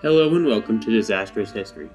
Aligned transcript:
Hello 0.00 0.32
and 0.36 0.46
welcome 0.46 0.78
to 0.78 0.92
Disastrous 0.92 1.50
History. 1.50 1.90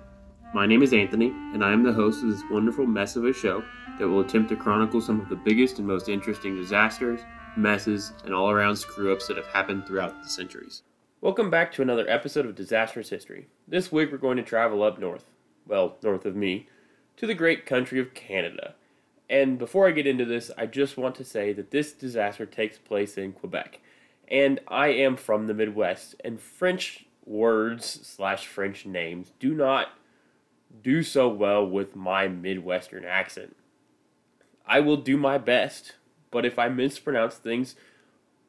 My 0.54 0.66
name 0.66 0.84
is 0.84 0.92
Anthony, 0.92 1.28
and 1.54 1.64
I 1.64 1.72
am 1.72 1.84
the 1.84 1.94
host 1.94 2.22
of 2.22 2.30
this 2.30 2.44
wonderful 2.52 2.86
mess 2.86 3.16
of 3.16 3.24
a 3.24 3.32
show 3.32 3.64
that 3.98 4.10
will 4.10 4.20
attempt 4.20 4.50
to 4.50 4.58
chronicle 4.58 5.00
some 5.00 5.22
of 5.22 5.30
the 5.30 5.38
biggest 5.38 5.80
and 5.80 5.88
most 5.88 6.10
interesting 6.10 6.54
disasters, 6.54 7.22
messes, 7.56 8.12
and 8.26 8.34
all 8.34 8.50
around 8.52 8.76
screw 8.76 9.14
ups 9.14 9.28
that 9.28 9.38
have 9.38 9.46
happened 9.46 9.88
throughout 9.88 10.22
the 10.22 10.28
centuries. 10.28 10.84
Welcome 11.22 11.50
back 11.50 11.72
to 11.72 11.82
another 11.82 12.06
episode 12.10 12.46
of 12.46 12.56
Disastrous 12.56 13.08
History. 13.08 13.48
This 13.70 13.90
week 13.90 14.12
we're 14.12 14.18
going 14.18 14.36
to 14.36 14.44
travel 14.44 14.84
up 14.84 15.00
north, 15.00 15.30
well, 15.66 15.96
north 16.04 16.26
of 16.26 16.36
me, 16.36 16.68
to 17.16 17.26
the 17.26 17.34
great 17.34 17.66
country 17.66 18.02
of 18.02 18.14
Canada. 18.14 18.76
And 19.30 19.58
before 19.58 19.88
I 19.88 19.92
get 19.92 20.08
into 20.08 20.26
this, 20.26 20.52
I 20.58 20.66
just 20.66 20.98
want 20.98 21.16
to 21.16 21.24
say 21.24 21.54
that 21.54 21.72
this 21.72 21.94
disaster 21.94 22.46
takes 22.46 22.78
place 22.78 23.18
in 23.18 23.32
Quebec. 23.32 23.80
And 24.28 24.60
I 24.68 24.90
am 24.90 25.16
from 25.16 25.48
the 25.48 25.54
Midwest, 25.54 26.16
and 26.22 26.42
French 26.42 27.06
words 27.26 27.86
slash 28.04 28.46
French 28.48 28.86
names 28.86 29.32
do 29.40 29.54
not 29.54 29.90
do 30.82 31.04
so 31.04 31.28
well 31.28 31.66
with 31.66 31.96
my 31.96 32.28
Midwestern 32.28 33.06
accent. 33.06 33.56
I 34.66 34.80
will 34.80 34.98
do 34.98 35.18
my 35.18 35.38
best, 35.38 35.94
but 36.32 36.46
if 36.46 36.58
I 36.58 36.70
mispronounce 36.70 37.36
things, 37.36 37.76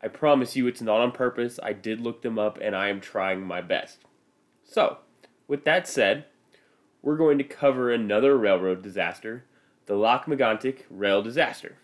I 0.02 0.08
promise 0.08 0.56
you 0.56 0.66
it's 0.66 0.82
not 0.82 1.00
on 1.00 1.12
purpose. 1.12 1.58
I 1.62 1.72
did 1.72 2.00
look 2.00 2.22
them 2.22 2.38
up 2.38 2.58
and 2.60 2.74
I 2.74 2.88
am 2.88 3.00
trying 3.00 3.42
my 3.42 3.60
best. 3.60 4.00
So, 4.64 4.98
with 5.48 5.64
that 5.64 5.86
said, 5.88 6.24
we're 7.02 7.16
going 7.16 7.38
to 7.38 7.44
cover 7.44 7.92
another 7.92 8.36
railroad 8.38 8.82
disaster, 8.82 9.44
the 9.86 9.96
Lac 9.96 10.26
Megantic 10.26 10.84
rail 10.88 11.22
disaster. 11.22 11.76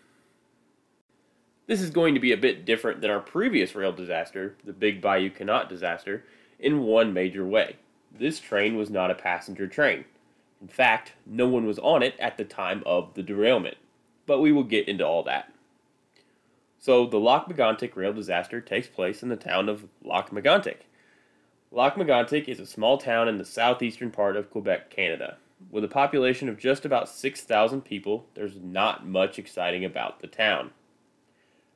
This 1.67 1.81
is 1.81 1.91
going 1.91 2.15
to 2.15 2.19
be 2.19 2.31
a 2.31 2.37
bit 2.37 2.65
different 2.65 3.01
than 3.01 3.11
our 3.11 3.19
previous 3.19 3.75
rail 3.75 3.91
disaster, 3.91 4.55
the 4.63 4.73
Big 4.73 4.99
Bayou 4.99 5.29
Canot 5.29 5.69
disaster, 5.69 6.25
in 6.61 6.83
one 6.83 7.13
major 7.13 7.45
way. 7.45 7.75
This 8.17 8.39
train 8.39 8.77
was 8.77 8.89
not 8.89 9.11
a 9.11 9.15
passenger 9.15 9.67
train. 9.67 10.05
In 10.61 10.67
fact, 10.67 11.13
no 11.25 11.47
one 11.47 11.65
was 11.65 11.79
on 11.79 12.03
it 12.03 12.15
at 12.19 12.37
the 12.37 12.45
time 12.45 12.83
of 12.85 13.13
the 13.15 13.23
derailment. 13.23 13.77
But 14.27 14.39
we 14.39 14.51
will 14.51 14.63
get 14.63 14.87
into 14.87 15.05
all 15.05 15.23
that. 15.23 15.51
So, 16.77 17.05
the 17.05 17.19
Lac 17.19 17.47
Megantic 17.47 17.95
rail 17.95 18.13
disaster 18.13 18.61
takes 18.61 18.87
place 18.87 19.23
in 19.23 19.29
the 19.29 19.35
town 19.35 19.69
of. 19.69 19.85
Lac 20.03 20.29
Megantic 21.95 22.47
is 22.47 22.59
a 22.59 22.65
small 22.65 22.97
town 22.97 23.27
in 23.27 23.37
the 23.37 23.45
southeastern 23.45 24.11
part 24.11 24.35
of 24.35 24.51
Quebec, 24.51 24.89
Canada. 24.89 25.37
With 25.69 25.83
a 25.83 25.87
population 25.87 26.49
of 26.49 26.57
just 26.57 26.85
about 26.85 27.07
6,000 27.07 27.81
people, 27.81 28.25
there's 28.33 28.55
not 28.55 29.07
much 29.07 29.37
exciting 29.37 29.85
about 29.85 30.21
the 30.21 30.27
town. 30.27 30.71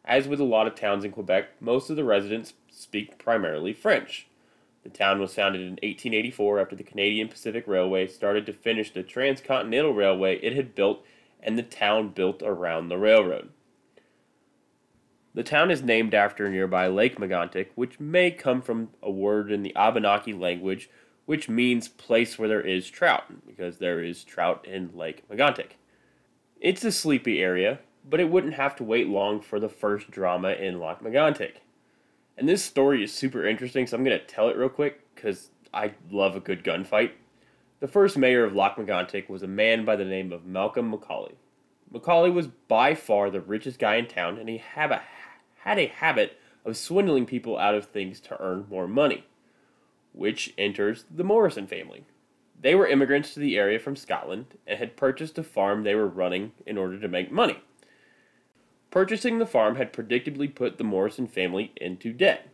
As 0.03 0.27
with 0.27 0.39
a 0.39 0.43
lot 0.43 0.67
of 0.67 0.75
towns 0.75 1.03
in 1.03 1.11
Quebec, 1.11 1.61
most 1.61 1.89
of 1.89 1.95
the 1.95 2.03
residents 2.03 2.53
speak 2.69 3.17
primarily 3.17 3.73
French. 3.73 4.27
The 4.85 4.91
town 4.91 5.19
was 5.19 5.33
founded 5.33 5.61
in 5.61 5.71
1884 5.71 6.59
after 6.59 6.75
the 6.75 6.83
Canadian 6.83 7.27
Pacific 7.27 7.63
Railway 7.65 8.05
started 8.05 8.45
to 8.45 8.53
finish 8.53 8.93
the 8.93 9.01
transcontinental 9.01 9.95
railway 9.95 10.37
it 10.37 10.55
had 10.55 10.75
built 10.75 11.03
and 11.41 11.57
the 11.57 11.63
town 11.63 12.09
built 12.09 12.43
around 12.43 12.89
the 12.89 12.97
railroad. 12.99 13.49
The 15.33 15.41
town 15.41 15.71
is 15.71 15.81
named 15.81 16.13
after 16.13 16.47
nearby 16.51 16.85
Lake 16.85 17.17
Megantic, 17.17 17.69
which 17.73 17.99
may 17.99 18.29
come 18.29 18.61
from 18.61 18.89
a 19.01 19.09
word 19.09 19.51
in 19.51 19.63
the 19.63 19.75
Abenaki 19.75 20.33
language 20.33 20.87
which 21.25 21.49
means 21.49 21.87
place 21.87 22.37
where 22.37 22.47
there 22.47 22.61
is 22.61 22.87
trout, 22.87 23.23
because 23.47 23.79
there 23.79 24.03
is 24.03 24.23
trout 24.23 24.63
in 24.67 24.95
Lake 24.95 25.27
Megantic. 25.27 25.71
It's 26.61 26.85
a 26.85 26.91
sleepy 26.91 27.41
area, 27.41 27.79
but 28.07 28.19
it 28.19 28.29
wouldn't 28.29 28.53
have 28.53 28.75
to 28.75 28.83
wait 28.83 29.07
long 29.07 29.41
for 29.41 29.59
the 29.59 29.67
first 29.67 30.11
drama 30.11 30.49
in 30.49 30.79
Lac 30.79 31.01
Megantic. 31.01 31.55
And 32.37 32.49
this 32.49 32.63
story 32.63 33.03
is 33.03 33.13
super 33.13 33.45
interesting, 33.45 33.87
so 33.87 33.95
I'm 33.95 34.03
going 34.03 34.19
to 34.19 34.25
tell 34.25 34.49
it 34.49 34.57
real 34.57 34.69
quick 34.69 35.01
because 35.15 35.49
I 35.73 35.93
love 36.09 36.35
a 36.35 36.41
good 36.41 36.63
gunfight. 36.63 37.11
The 37.79 37.87
first 37.87 38.17
mayor 38.17 38.43
of 38.43 38.55
Lac 38.55 38.77
Megantic 38.77 39.29
was 39.29 39.43
a 39.43 39.47
man 39.47 39.85
by 39.85 39.95
the 39.95 40.05
name 40.05 40.31
of 40.31 40.45
Malcolm 40.45 40.89
Macaulay. 40.89 41.35
Macaulay 41.91 42.29
was 42.29 42.47
by 42.47 42.95
far 42.95 43.29
the 43.29 43.41
richest 43.41 43.79
guy 43.79 43.95
in 43.95 44.07
town, 44.07 44.37
and 44.37 44.49
he 44.49 44.57
had 44.57 44.91
a, 44.91 45.01
had 45.63 45.79
a 45.79 45.87
habit 45.87 46.37
of 46.65 46.75
swindling 46.75 47.25
people 47.25 47.57
out 47.57 47.75
of 47.75 47.85
things 47.85 48.19
to 48.21 48.41
earn 48.41 48.65
more 48.69 48.87
money, 48.87 49.25
which 50.13 50.53
enters 50.57 51.05
the 51.13 51.23
Morrison 51.23 51.67
family. 51.67 52.03
They 52.59 52.75
were 52.75 52.87
immigrants 52.87 53.33
to 53.33 53.39
the 53.39 53.57
area 53.57 53.79
from 53.79 53.95
Scotland 53.95 54.55
and 54.65 54.79
had 54.79 54.97
purchased 54.97 55.37
a 55.37 55.43
farm 55.43 55.83
they 55.83 55.95
were 55.95 56.07
running 56.07 56.53
in 56.65 56.77
order 56.77 56.99
to 56.99 57.07
make 57.07 57.31
money. 57.31 57.61
Purchasing 58.95 59.39
the 59.39 59.45
farm 59.45 59.75
had 59.75 59.91
predictably 59.91 60.55
put 60.55 60.77
the 60.77 60.83
Morrison 60.85 61.27
family 61.27 61.73
into 61.75 62.13
debt. 62.13 62.47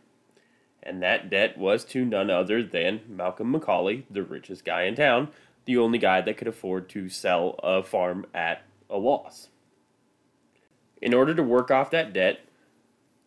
And 0.82 1.00
that 1.00 1.30
debt 1.30 1.56
was 1.56 1.84
to 1.84 2.04
none 2.04 2.30
other 2.30 2.64
than 2.64 3.02
Malcolm 3.08 3.52
Macaulay, 3.52 4.06
the 4.10 4.24
richest 4.24 4.64
guy 4.64 4.82
in 4.82 4.96
town, 4.96 5.28
the 5.66 5.76
only 5.78 5.98
guy 5.98 6.20
that 6.20 6.36
could 6.36 6.48
afford 6.48 6.88
to 6.88 7.08
sell 7.08 7.60
a 7.62 7.84
farm 7.84 8.26
at 8.34 8.64
a 8.90 8.98
loss. 8.98 9.50
In 11.00 11.14
order 11.14 11.32
to 11.32 11.44
work 11.44 11.70
off 11.70 11.92
that 11.92 12.12
debt, 12.12 12.40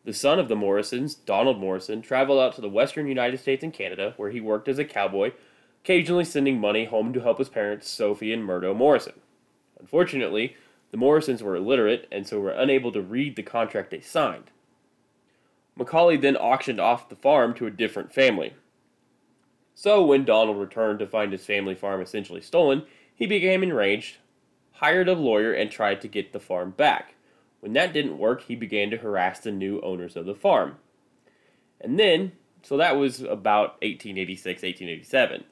the 0.03 0.11
son 0.11 0.37
of 0.37 0.49
the 0.49 0.55
Morrisons, 0.57 1.15
Donald 1.15 1.57
Morrison, 1.57 2.01
traveled 2.01 2.41
out 2.41 2.53
to 2.55 2.61
the 2.61 2.67
western 2.67 3.07
United 3.07 3.39
States 3.39 3.63
and 3.63 3.71
Canada, 3.71 4.13
where 4.17 4.31
he 4.31 4.41
worked 4.41 4.67
as 4.67 4.77
a 4.77 4.83
cowboy, 4.83 5.31
occasionally 5.85 6.25
sending 6.25 6.59
money 6.59 6.83
home 6.83 7.13
to 7.13 7.21
help 7.21 7.37
his 7.37 7.47
parents, 7.47 7.89
Sophie 7.89 8.33
and 8.33 8.43
Murdo 8.43 8.73
Morrison. 8.73 9.21
Unfortunately, 9.79 10.57
the 10.95 10.99
Morrisons 10.99 11.43
were 11.43 11.57
illiterate 11.57 12.07
and 12.09 12.25
so 12.25 12.39
were 12.39 12.51
unable 12.51 12.89
to 12.93 13.01
read 13.01 13.35
the 13.35 13.43
contract 13.43 13.91
they 13.91 13.99
signed. 13.99 14.49
Macaulay 15.75 16.15
then 16.15 16.37
auctioned 16.37 16.79
off 16.79 17.09
the 17.09 17.17
farm 17.17 17.53
to 17.55 17.67
a 17.67 17.69
different 17.69 18.13
family. 18.13 18.53
So, 19.73 20.05
when 20.05 20.23
Donald 20.23 20.57
returned 20.57 20.99
to 20.99 21.05
find 21.05 21.33
his 21.33 21.45
family 21.45 21.75
farm 21.75 21.99
essentially 21.99 22.39
stolen, 22.39 22.83
he 23.13 23.27
became 23.27 23.61
enraged, 23.61 24.19
hired 24.71 25.09
a 25.09 25.15
lawyer, 25.15 25.51
and 25.51 25.69
tried 25.69 25.99
to 25.99 26.07
get 26.07 26.31
the 26.31 26.39
farm 26.39 26.71
back. 26.71 27.15
When 27.59 27.73
that 27.73 27.91
didn't 27.91 28.17
work, 28.17 28.43
he 28.43 28.55
began 28.55 28.89
to 28.91 28.97
harass 28.97 29.41
the 29.41 29.51
new 29.51 29.81
owners 29.81 30.15
of 30.15 30.25
the 30.25 30.33
farm. 30.33 30.77
And 31.81 31.99
then, 31.99 32.31
so 32.61 32.77
that 32.77 32.95
was 32.95 33.19
about 33.19 33.71
1886, 33.81 34.63
1887. 34.63 35.43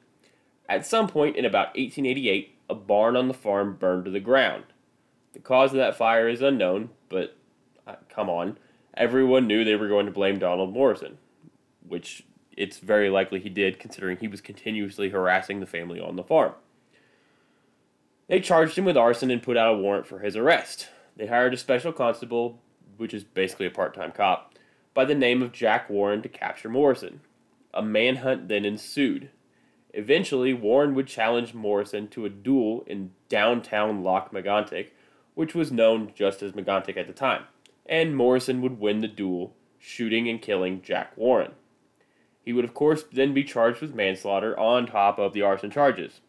At 0.70 0.86
some 0.86 1.10
point 1.10 1.36
in 1.36 1.44
about 1.44 1.76
1888, 1.76 2.56
a 2.70 2.76
barn 2.76 3.18
on 3.18 3.28
the 3.28 3.34
farm 3.34 3.76
burned 3.76 4.06
to 4.06 4.12
the 4.12 4.22
ground. 4.22 4.64
The 5.34 5.40
cause 5.40 5.72
of 5.72 5.78
that 5.78 5.96
fire 5.96 6.30
is 6.30 6.42
unknown, 6.42 6.90
but 7.10 7.36
uh, 7.86 7.96
come 8.10 8.30
on. 8.30 8.58
Everyone 8.96 9.48
knew 9.48 9.64
they 9.64 9.76
were 9.76 9.88
going 9.88 10.06
to 10.06 10.12
blame 10.12 10.40
Donald 10.40 10.72
Morrison, 10.72 11.18
which 11.88 12.24
it's 12.56 12.78
very 12.78 13.10
likely 13.10 13.40
he 13.40 13.50
did, 13.50 13.80
considering 13.80 14.18
he 14.18 14.28
was 14.28 14.42
continuously 14.42 15.10
harassing 15.10 15.60
the 15.60 15.66
family 15.66 16.00
on 16.00 16.16
the 16.16 16.24
farm. 16.24 16.54
They 18.28 18.40
charged 18.40 18.78
him 18.78 18.86
with 18.86 18.96
arson 18.96 19.32
and 19.32 19.42
put 19.42 19.58
out 19.58 19.74
a 19.74 19.78
warrant 19.78 20.08
for 20.08 20.20
his 20.20 20.36
arrest. 20.36 20.88
They 21.18 21.28
hired 21.28 21.54
a 21.54 21.58
special 21.58 21.92
constable, 21.92 22.62
which 22.98 23.14
is 23.14 23.24
basically 23.24 23.66
a 23.66 23.72
part 23.72 23.94
time 23.94 24.12
cop, 24.12 24.54
by 24.94 25.06
the 25.06 25.16
name 25.16 25.42
of 25.42 25.52
Jack 25.52 25.90
Warren 25.90 26.22
to 26.22 26.30
capture 26.30 26.70
Morrison. 26.70 27.22
A 27.74 27.82
manhunt 27.82 28.48
then 28.48 28.66
ensued. 28.66 29.30
Eventually, 29.94 30.54
Warren 30.54 30.96
would 30.96 31.08
challenge 31.08 31.54
Morrison 31.54 32.08
to 32.10 32.26
a 32.26 32.30
duel 32.30 32.84
in 32.88 33.12
downtown 33.30 34.04
Lac 34.04 34.32
Megantic, 34.32 34.88
which 35.36 35.56
was 35.56 35.72
known 35.72 36.12
just 36.16 36.42
as 36.42 36.54
Megantic 36.54 36.98
at 36.98 37.08
the 37.08 37.14
time, 37.14 37.44
and 37.86 38.16
Morrison 38.16 38.62
would 38.62 38.80
win 38.80 39.02
the 39.02 39.08
duel, 39.08 39.54
shooting 39.80 40.30
and 40.30 40.42
killing 40.42 40.82
Jack 40.82 41.16
Warren. 41.18 41.54
He 42.44 42.54
would, 42.54 42.66
of 42.66 42.74
course, 42.74 43.04
then 43.12 43.34
be 43.34 43.44
charged 43.44 43.82
with 43.82 43.96
manslaughter 43.96 44.58
on 44.60 44.86
top 44.86 45.18
of 45.18 45.34
the 45.34 45.42
arson 45.42 45.72
charges. 45.72 46.20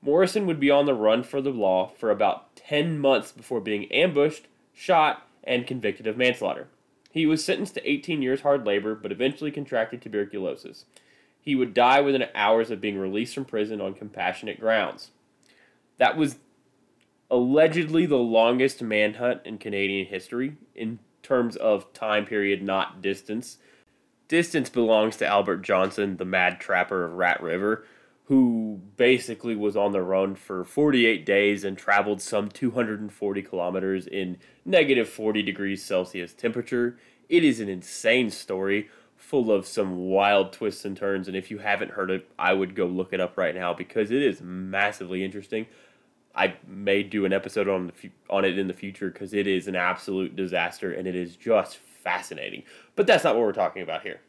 Morrison 0.00 0.46
would 0.46 0.60
be 0.60 0.70
on 0.70 0.86
the 0.86 0.94
run 0.94 1.22
for 1.22 1.40
the 1.40 1.50
law 1.50 1.92
for 1.96 2.10
about 2.10 2.56
10 2.56 2.98
months 2.98 3.32
before 3.32 3.60
being 3.60 3.90
ambushed, 3.92 4.46
shot, 4.72 5.28
and 5.44 5.66
convicted 5.66 6.06
of 6.06 6.16
manslaughter. 6.16 6.68
He 7.10 7.26
was 7.26 7.44
sentenced 7.44 7.74
to 7.74 7.90
18 7.90 8.22
years 8.22 8.40
hard 8.40 8.64
labor, 8.64 8.94
but 8.94 9.12
eventually 9.12 9.50
contracted 9.50 10.00
tuberculosis. 10.00 10.86
He 11.40 11.54
would 11.54 11.74
die 11.74 12.00
within 12.00 12.24
hours 12.34 12.70
of 12.70 12.80
being 12.80 12.98
released 12.98 13.34
from 13.34 13.44
prison 13.44 13.80
on 13.80 13.94
compassionate 13.94 14.60
grounds. 14.60 15.10
That 15.98 16.16
was 16.16 16.36
allegedly 17.32 18.04
the 18.04 18.16
longest 18.16 18.82
manhunt 18.82 19.40
in 19.46 19.56
Canadian 19.56 20.06
history 20.06 20.54
in 20.74 20.98
terms 21.22 21.56
of 21.56 21.90
time 21.94 22.26
period, 22.26 22.62
not 22.62 23.00
distance. 23.00 23.56
Distance 24.28 24.68
belongs 24.68 25.16
to 25.16 25.26
Albert 25.26 25.62
Johnson, 25.62 26.18
the 26.18 26.26
mad 26.26 26.60
trapper 26.60 27.04
of 27.04 27.14
Rat 27.14 27.42
River, 27.42 27.86
who 28.26 28.82
basically 28.98 29.56
was 29.56 29.76
on 29.76 29.92
the 29.92 30.02
run 30.02 30.34
for 30.34 30.62
48 30.62 31.24
days 31.24 31.64
and 31.64 31.76
traveled 31.76 32.20
some 32.20 32.50
240 32.50 33.42
kilometers 33.42 34.06
in 34.06 34.36
negative 34.66 35.08
40 35.08 35.42
degrees 35.42 35.82
Celsius 35.82 36.34
temperature. 36.34 36.98
It 37.30 37.44
is 37.44 37.60
an 37.60 37.68
insane 37.70 38.30
story 38.30 38.90
full 39.16 39.50
of 39.50 39.66
some 39.66 39.96
wild 39.96 40.52
twists 40.52 40.84
and 40.84 40.96
turns 40.96 41.28
and 41.28 41.36
if 41.36 41.48
you 41.48 41.58
haven't 41.58 41.92
heard 41.92 42.10
it 42.10 42.28
i 42.40 42.52
would 42.52 42.74
go 42.74 42.86
look 42.86 43.12
it 43.12 43.20
up 43.20 43.38
right 43.38 43.54
now 43.54 43.72
because 43.72 44.10
it 44.10 44.20
is 44.20 44.40
massively 44.42 45.24
interesting 45.24 45.64
I 46.34 46.54
may 46.66 47.02
do 47.02 47.24
an 47.24 47.32
episode 47.32 47.68
on 47.68 47.88
the 47.88 48.10
on 48.30 48.44
it 48.44 48.58
in 48.58 48.68
the 48.68 48.74
future 48.74 49.10
because 49.10 49.34
it 49.34 49.46
is 49.46 49.68
an 49.68 49.76
absolute 49.76 50.34
disaster 50.34 50.92
and 50.92 51.06
it 51.06 51.14
is 51.14 51.36
just 51.36 51.76
fascinating. 51.76 52.62
But 52.96 53.06
that's 53.06 53.24
not 53.24 53.34
what 53.34 53.44
we're 53.44 53.52
talking 53.52 53.82
about 53.82 54.02
here. 54.02 54.20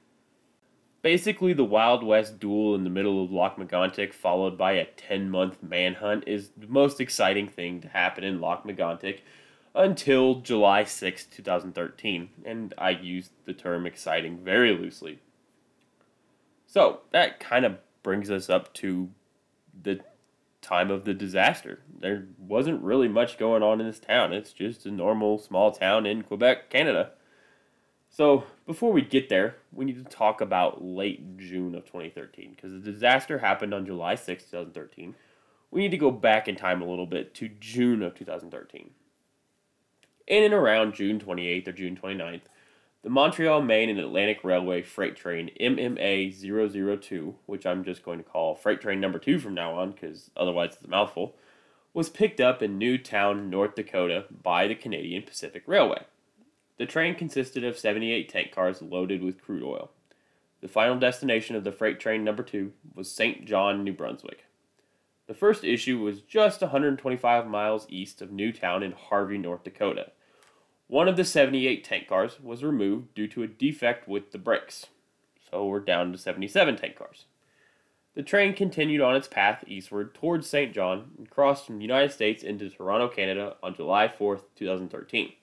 Basically, 1.01 1.51
the 1.51 1.65
Wild 1.65 2.01
West 2.01 2.39
duel 2.39 2.75
in 2.75 2.85
the 2.85 2.89
middle 2.89 3.23
of 3.23 3.31
Lac 3.31 3.57
Megantic, 3.57 4.13
followed 4.13 4.57
by 4.57 4.73
a 4.73 4.85
10 4.85 5.29
month 5.29 5.61
manhunt, 5.61 6.23
is 6.25 6.51
the 6.55 6.67
most 6.67 7.01
exciting 7.01 7.49
thing 7.49 7.81
to 7.81 7.89
happen 7.89 8.23
in 8.23 8.39
Lac 8.39 8.63
Megantic 8.63 9.19
until 9.75 10.35
July 10.35 10.85
6, 10.85 11.25
2013. 11.25 12.29
And 12.45 12.73
I 12.77 12.91
use 12.91 13.31
the 13.45 13.53
term 13.53 13.85
exciting 13.85 14.37
very 14.37 14.71
loosely. 14.71 15.19
So, 16.67 17.01
that 17.11 17.39
kind 17.39 17.65
of 17.65 17.77
brings 18.01 18.31
us 18.31 18.49
up 18.49 18.73
to 18.75 19.09
the 19.81 19.99
time 20.63 20.89
of 20.89 21.05
the 21.05 21.13
disaster. 21.13 21.81
There 21.99 22.25
wasn't 22.39 22.81
really 22.81 23.07
much 23.07 23.37
going 23.37 23.61
on 23.61 23.79
in 23.79 23.85
this 23.85 23.99
town. 23.99 24.33
It's 24.33 24.53
just 24.53 24.85
a 24.85 24.91
normal 24.91 25.37
small 25.37 25.71
town 25.71 26.05
in 26.05 26.23
Quebec, 26.23 26.69
Canada. 26.69 27.11
So, 28.09 28.43
before 28.65 28.91
we 28.91 29.01
get 29.01 29.29
there, 29.29 29.55
we 29.71 29.85
need 29.85 30.03
to 30.03 30.15
talk 30.15 30.39
about 30.39 30.83
late 30.83 31.37
June 31.37 31.73
of 31.75 31.85
2013 31.85 32.51
because 32.55 32.71
the 32.71 32.91
disaster 32.91 33.39
happened 33.39 33.73
on 33.73 33.85
July 33.85 34.15
6, 34.15 34.43
2013. 34.43 35.15
We 35.71 35.81
need 35.81 35.91
to 35.91 35.97
go 35.97 36.11
back 36.11 36.47
in 36.47 36.55
time 36.55 36.81
a 36.81 36.87
little 36.87 37.07
bit 37.07 37.33
to 37.35 37.49
June 37.49 38.03
of 38.03 38.13
2013. 38.13 38.91
In 40.27 40.43
and 40.43 40.53
around 40.53 40.93
June 40.93 41.19
28th 41.19 41.67
or 41.67 41.71
June 41.71 41.99
29th, 42.01 42.43
the 43.03 43.09
Montreal, 43.09 43.61
Maine, 43.61 43.89
and 43.89 43.99
Atlantic 43.99 44.45
Railway 44.45 44.81
freight 44.81 45.17
train 45.17 45.51
MMA 45.59 46.33
002, 47.01 47.35
which 47.45 47.65
I'm 47.65 47.83
just 47.83 48.03
going 48.03 48.17
to 48.17 48.23
call 48.23 48.55
freight 48.55 48.79
train 48.79 49.01
number 49.01 49.19
two 49.19 49.39
from 49.39 49.53
now 49.53 49.77
on 49.77 49.91
because 49.91 50.31
otherwise 50.37 50.75
it's 50.75 50.85
a 50.85 50.89
mouthful, 50.89 51.35
was 51.93 52.09
picked 52.09 52.39
up 52.39 52.63
in 52.63 52.77
New 52.77 52.97
Town, 52.97 53.49
North 53.49 53.75
Dakota 53.75 54.25
by 54.31 54.67
the 54.67 54.75
Canadian 54.75 55.23
Pacific 55.23 55.63
Railway. 55.67 56.03
The 56.77 56.85
train 56.85 57.15
consisted 57.15 57.65
of 57.65 57.77
78 57.77 58.29
tank 58.29 58.53
cars 58.53 58.81
loaded 58.81 59.21
with 59.21 59.41
crude 59.41 59.63
oil. 59.63 59.91
The 60.61 60.69
final 60.69 60.97
destination 60.97 61.57
of 61.57 61.65
the 61.65 61.73
freight 61.73 61.99
train 61.99 62.23
number 62.23 62.41
two 62.41 62.71
was 62.95 63.11
St. 63.11 63.45
John, 63.45 63.83
New 63.83 63.93
Brunswick. 63.93 64.45
The 65.27 65.33
first 65.33 65.65
issue 65.65 65.99
was 65.99 66.21
just 66.21 66.61
125 66.61 67.47
miles 67.47 67.85
east 67.89 68.21
of 68.21 68.31
New 68.31 68.53
Town 68.53 68.81
in 68.81 68.93
Harvey, 68.93 69.37
North 69.37 69.65
Dakota 69.65 70.11
one 70.93 71.07
of 71.07 71.17
the 71.17 71.25
78 71.25 71.83
tank 71.83 72.07
cars 72.07 72.39
was 72.39 72.63
removed 72.63 73.15
due 73.15 73.27
to 73.27 73.41
a 73.41 73.47
defect 73.47 74.07
with 74.07 74.31
the 74.31 74.37
brakes, 74.37 74.85
so 75.49 75.65
we're 75.65 75.79
down 75.79 76.11
to 76.11 76.19
77 76.19 76.75
tank 76.75 76.95
cars. 76.95 77.25
The 78.13 78.21
train 78.21 78.53
continued 78.53 79.01
on 79.01 79.15
its 79.15 79.27
path 79.27 79.63
eastward 79.65 80.13
towards 80.13 80.47
St. 80.47 80.71
John 80.71 81.09
and 81.17 81.27
crossed 81.27 81.65
from 81.65 81.79
the 81.79 81.81
United 81.81 82.11
States 82.11 82.43
into 82.43 82.69
Toronto, 82.69 83.07
Canada 83.07 83.55
on 83.63 83.73
July 83.73 84.07
4, 84.07 84.41
2013. 84.55 85.33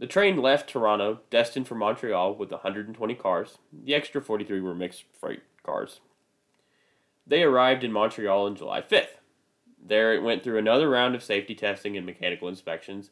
The 0.00 0.08
train 0.08 0.38
left 0.38 0.68
Toronto 0.68 1.20
destined 1.30 1.68
for 1.68 1.76
Montreal 1.76 2.34
with 2.34 2.50
120 2.50 3.14
cars. 3.14 3.58
The 3.72 3.94
extra 3.94 4.20
43 4.20 4.60
were 4.60 4.74
mixed 4.74 5.04
freight 5.20 5.42
cars. 5.62 6.00
They 7.24 7.44
arrived 7.44 7.84
in 7.84 7.92
Montreal 7.92 8.46
on 8.46 8.56
July 8.56 8.80
5th. 8.80 9.20
There 9.80 10.12
it 10.12 10.24
went 10.24 10.42
through 10.42 10.58
another 10.58 10.90
round 10.90 11.14
of 11.14 11.22
safety 11.22 11.54
testing 11.54 11.96
and 11.96 12.04
mechanical 12.04 12.48
inspections 12.48 13.08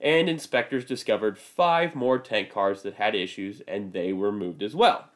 and 0.00 0.28
inspectors 0.28 0.84
discovered 0.84 1.38
five 1.38 1.94
more 1.94 2.18
tank 2.18 2.50
cars 2.50 2.82
that 2.82 2.94
had 2.94 3.14
issues 3.14 3.60
and 3.68 3.92
they 3.92 4.12
were 4.12 4.32
moved 4.32 4.62
as 4.62 4.74
well. 4.74 5.10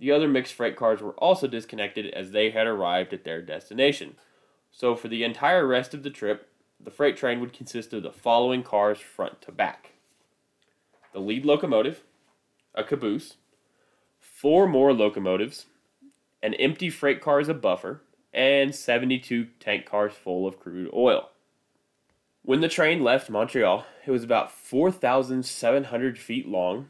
The 0.00 0.10
other 0.10 0.28
mixed 0.28 0.54
freight 0.54 0.76
cars 0.76 1.00
were 1.00 1.12
also 1.12 1.46
disconnected 1.46 2.06
as 2.12 2.30
they 2.30 2.50
had 2.50 2.66
arrived 2.66 3.12
at 3.12 3.24
their 3.24 3.42
destination. 3.42 4.16
So, 4.72 4.96
for 4.96 5.08
the 5.08 5.22
entire 5.22 5.66
rest 5.66 5.94
of 5.94 6.02
the 6.02 6.10
trip, 6.10 6.48
the 6.80 6.90
freight 6.90 7.16
train 7.16 7.40
would 7.40 7.52
consist 7.52 7.92
of 7.92 8.02
the 8.02 8.12
following 8.12 8.62
cars 8.62 8.98
front 8.98 9.40
to 9.42 9.52
back 9.52 9.92
the 11.12 11.20
lead 11.20 11.44
locomotive, 11.44 12.02
a 12.74 12.82
caboose, 12.82 13.36
four 14.18 14.66
more 14.66 14.92
locomotives, 14.92 15.66
an 16.42 16.54
empty 16.54 16.90
freight 16.90 17.20
car 17.20 17.38
as 17.38 17.48
a 17.48 17.54
buffer, 17.54 18.02
and 18.32 18.74
72 18.74 19.46
tank 19.60 19.86
cars 19.86 20.12
full 20.12 20.44
of 20.44 20.58
crude 20.58 20.90
oil. 20.92 21.30
When 22.46 22.60
the 22.60 22.68
train 22.68 23.02
left 23.02 23.30
Montreal, 23.30 23.86
it 24.04 24.10
was 24.10 24.22
about 24.22 24.52
4,700 24.52 26.18
feet 26.18 26.46
long. 26.46 26.88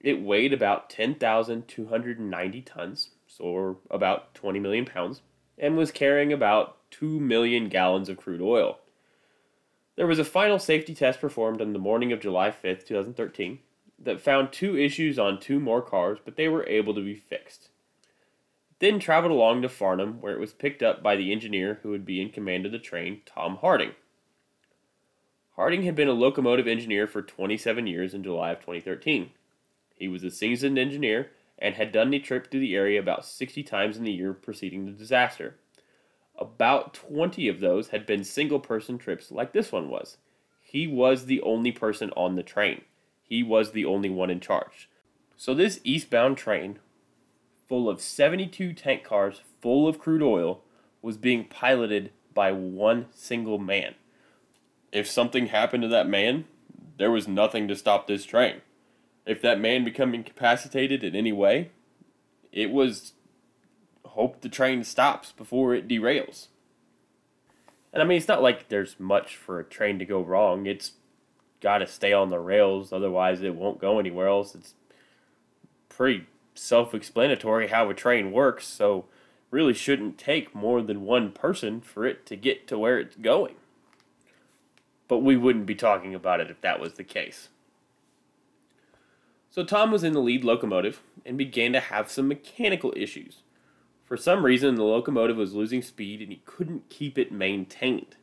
It 0.00 0.20
weighed 0.20 0.52
about 0.52 0.90
10,290 0.90 2.62
tons, 2.62 3.10
so 3.28 3.78
about 3.88 4.34
20 4.34 4.58
million 4.58 4.84
pounds, 4.84 5.20
and 5.56 5.76
was 5.76 5.92
carrying 5.92 6.32
about 6.32 6.78
2 6.90 7.20
million 7.20 7.68
gallons 7.68 8.08
of 8.08 8.16
crude 8.16 8.40
oil. 8.40 8.80
There 9.94 10.08
was 10.08 10.18
a 10.18 10.24
final 10.24 10.58
safety 10.58 10.92
test 10.92 11.20
performed 11.20 11.60
on 11.60 11.72
the 11.72 11.78
morning 11.78 12.10
of 12.10 12.18
July 12.18 12.50
5th, 12.50 12.84
2013, 12.84 13.60
that 14.00 14.20
found 14.20 14.50
two 14.50 14.76
issues 14.76 15.20
on 15.20 15.38
two 15.38 15.60
more 15.60 15.82
cars, 15.82 16.18
but 16.24 16.34
they 16.34 16.48
were 16.48 16.66
able 16.66 16.94
to 16.94 17.00
be 17.04 17.14
fixed. 17.14 17.68
then 18.80 18.98
traveled 18.98 19.30
along 19.32 19.62
to 19.62 19.68
Farnham, 19.68 20.20
where 20.20 20.34
it 20.34 20.40
was 20.40 20.52
picked 20.52 20.82
up 20.82 21.00
by 21.00 21.14
the 21.14 21.30
engineer 21.30 21.78
who 21.82 21.90
would 21.90 22.04
be 22.04 22.20
in 22.20 22.30
command 22.30 22.66
of 22.66 22.72
the 22.72 22.78
train, 22.80 23.22
Tom 23.24 23.58
Harding. 23.58 23.92
Harding 25.56 25.84
had 25.84 25.94
been 25.94 26.08
a 26.08 26.12
locomotive 26.12 26.66
engineer 26.66 27.06
for 27.06 27.22
27 27.22 27.86
years 27.86 28.12
in 28.12 28.22
July 28.22 28.50
of 28.50 28.60
2013. 28.60 29.30
He 29.94 30.06
was 30.06 30.22
a 30.22 30.30
seasoned 30.30 30.78
engineer 30.78 31.30
and 31.58 31.74
had 31.74 31.92
done 31.92 32.10
the 32.10 32.18
trip 32.18 32.50
through 32.50 32.60
the 32.60 32.76
area 32.76 33.00
about 33.00 33.24
60 33.24 33.62
times 33.62 33.96
in 33.96 34.04
the 34.04 34.12
year 34.12 34.34
preceding 34.34 34.84
the 34.84 34.92
disaster. 34.92 35.56
About 36.38 36.92
20 36.92 37.48
of 37.48 37.60
those 37.60 37.88
had 37.88 38.04
been 38.04 38.22
single 38.22 38.60
person 38.60 38.98
trips 38.98 39.30
like 39.30 39.52
this 39.52 39.72
one 39.72 39.88
was. 39.88 40.18
He 40.60 40.86
was 40.86 41.24
the 41.24 41.40
only 41.40 41.72
person 41.72 42.10
on 42.14 42.36
the 42.36 42.42
train. 42.42 42.82
He 43.22 43.42
was 43.42 43.72
the 43.72 43.86
only 43.86 44.10
one 44.10 44.28
in 44.28 44.40
charge. 44.40 44.90
So 45.38 45.54
this 45.54 45.80
eastbound 45.82 46.36
train, 46.36 46.80
full 47.66 47.88
of 47.88 48.02
72 48.02 48.74
tank 48.74 49.04
cars 49.04 49.40
full 49.62 49.88
of 49.88 49.98
crude 49.98 50.22
oil, 50.22 50.60
was 51.00 51.16
being 51.16 51.46
piloted 51.46 52.10
by 52.34 52.52
one 52.52 53.06
single 53.14 53.58
man 53.58 53.94
if 54.96 55.06
something 55.06 55.48
happened 55.48 55.82
to 55.82 55.88
that 55.88 56.08
man, 56.08 56.46
there 56.96 57.10
was 57.10 57.28
nothing 57.28 57.68
to 57.68 57.76
stop 57.76 58.06
this 58.06 58.24
train. 58.24 58.62
If 59.26 59.42
that 59.42 59.60
man 59.60 59.84
became 59.84 60.14
incapacitated 60.14 61.04
in 61.04 61.14
any 61.14 61.32
way, 61.32 61.70
it 62.50 62.70
was 62.70 63.12
hope 64.06 64.40
the 64.40 64.48
train 64.48 64.84
stops 64.84 65.32
before 65.32 65.74
it 65.74 65.86
derails. 65.86 66.46
And 67.92 68.02
I 68.02 68.06
mean, 68.06 68.16
it's 68.16 68.28
not 68.28 68.42
like 68.42 68.68
there's 68.68 68.98
much 68.98 69.36
for 69.36 69.60
a 69.60 69.64
train 69.64 69.98
to 69.98 70.06
go 70.06 70.22
wrong. 70.22 70.64
It's 70.64 70.92
got 71.60 71.78
to 71.78 71.86
stay 71.86 72.14
on 72.14 72.30
the 72.30 72.38
rails, 72.38 72.90
otherwise, 72.90 73.42
it 73.42 73.54
won't 73.54 73.78
go 73.78 73.98
anywhere 73.98 74.28
else. 74.28 74.54
It's 74.54 74.72
pretty 75.90 76.26
self 76.54 76.94
explanatory 76.94 77.68
how 77.68 77.90
a 77.90 77.94
train 77.94 78.32
works, 78.32 78.66
so 78.66 79.04
really 79.50 79.74
shouldn't 79.74 80.16
take 80.16 80.54
more 80.54 80.80
than 80.80 81.04
one 81.04 81.32
person 81.32 81.82
for 81.82 82.06
it 82.06 82.24
to 82.26 82.36
get 82.36 82.66
to 82.68 82.78
where 82.78 82.98
it's 82.98 83.16
going 83.16 83.56
but 85.08 85.18
we 85.18 85.36
wouldn't 85.36 85.66
be 85.66 85.74
talking 85.74 86.14
about 86.14 86.40
it 86.40 86.50
if 86.50 86.60
that 86.60 86.80
was 86.80 86.94
the 86.94 87.04
case. 87.04 87.48
So 89.50 89.64
Tom 89.64 89.90
was 89.90 90.04
in 90.04 90.12
the 90.12 90.20
lead 90.20 90.44
locomotive 90.44 91.00
and 91.24 91.38
began 91.38 91.72
to 91.72 91.80
have 91.80 92.10
some 92.10 92.28
mechanical 92.28 92.92
issues. 92.96 93.42
For 94.04 94.16
some 94.16 94.44
reason, 94.44 94.74
the 94.74 94.84
locomotive 94.84 95.36
was 95.36 95.54
losing 95.54 95.82
speed 95.82 96.20
and 96.20 96.30
he 96.30 96.42
couldn't 96.44 96.90
keep 96.90 97.18
it 97.18 97.32
maintained. 97.32 98.16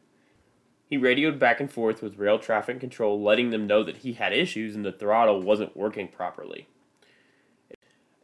He 0.90 0.98
radioed 0.98 1.40
back 1.40 1.60
and 1.60 1.72
forth 1.72 2.04
with 2.04 2.20
rail 2.20 2.38
traffic 2.38 2.80
control, 2.80 3.22
letting 3.22 3.50
them 3.50 3.66
know 3.66 3.84
that 3.84 3.98
he 3.98 4.13
had 4.13 4.32
issues 4.32 4.75
and 4.75 4.86
the 4.86 4.92
throttle 4.92 5.42
wasn't 5.42 5.75
working 5.75 6.08
properly. 6.08 6.68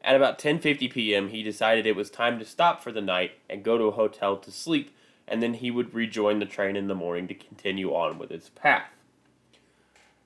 At 0.03 0.15
about 0.15 0.39
10:50 0.39 0.91
p.m., 0.91 1.29
he 1.29 1.43
decided 1.43 1.85
it 1.85 1.95
was 1.95 2.09
time 2.09 2.39
to 2.39 2.45
stop 2.45 2.81
for 2.83 2.91
the 2.91 3.01
night 3.01 3.31
and 3.49 3.63
go 3.63 3.77
to 3.77 3.85
a 3.85 3.91
hotel 3.91 4.37
to 4.37 4.51
sleep 4.51 4.91
and 5.29 5.41
then 5.41 5.53
he 5.53 5.71
would 5.71 5.93
rejoin 5.93 6.39
the 6.39 6.45
train 6.45 6.75
in 6.75 6.87
the 6.87 6.95
morning 6.95 7.27
to 7.27 7.33
continue 7.33 7.93
on 7.93 8.17
with 8.17 8.31
its 8.31 8.49
path. 8.49 8.89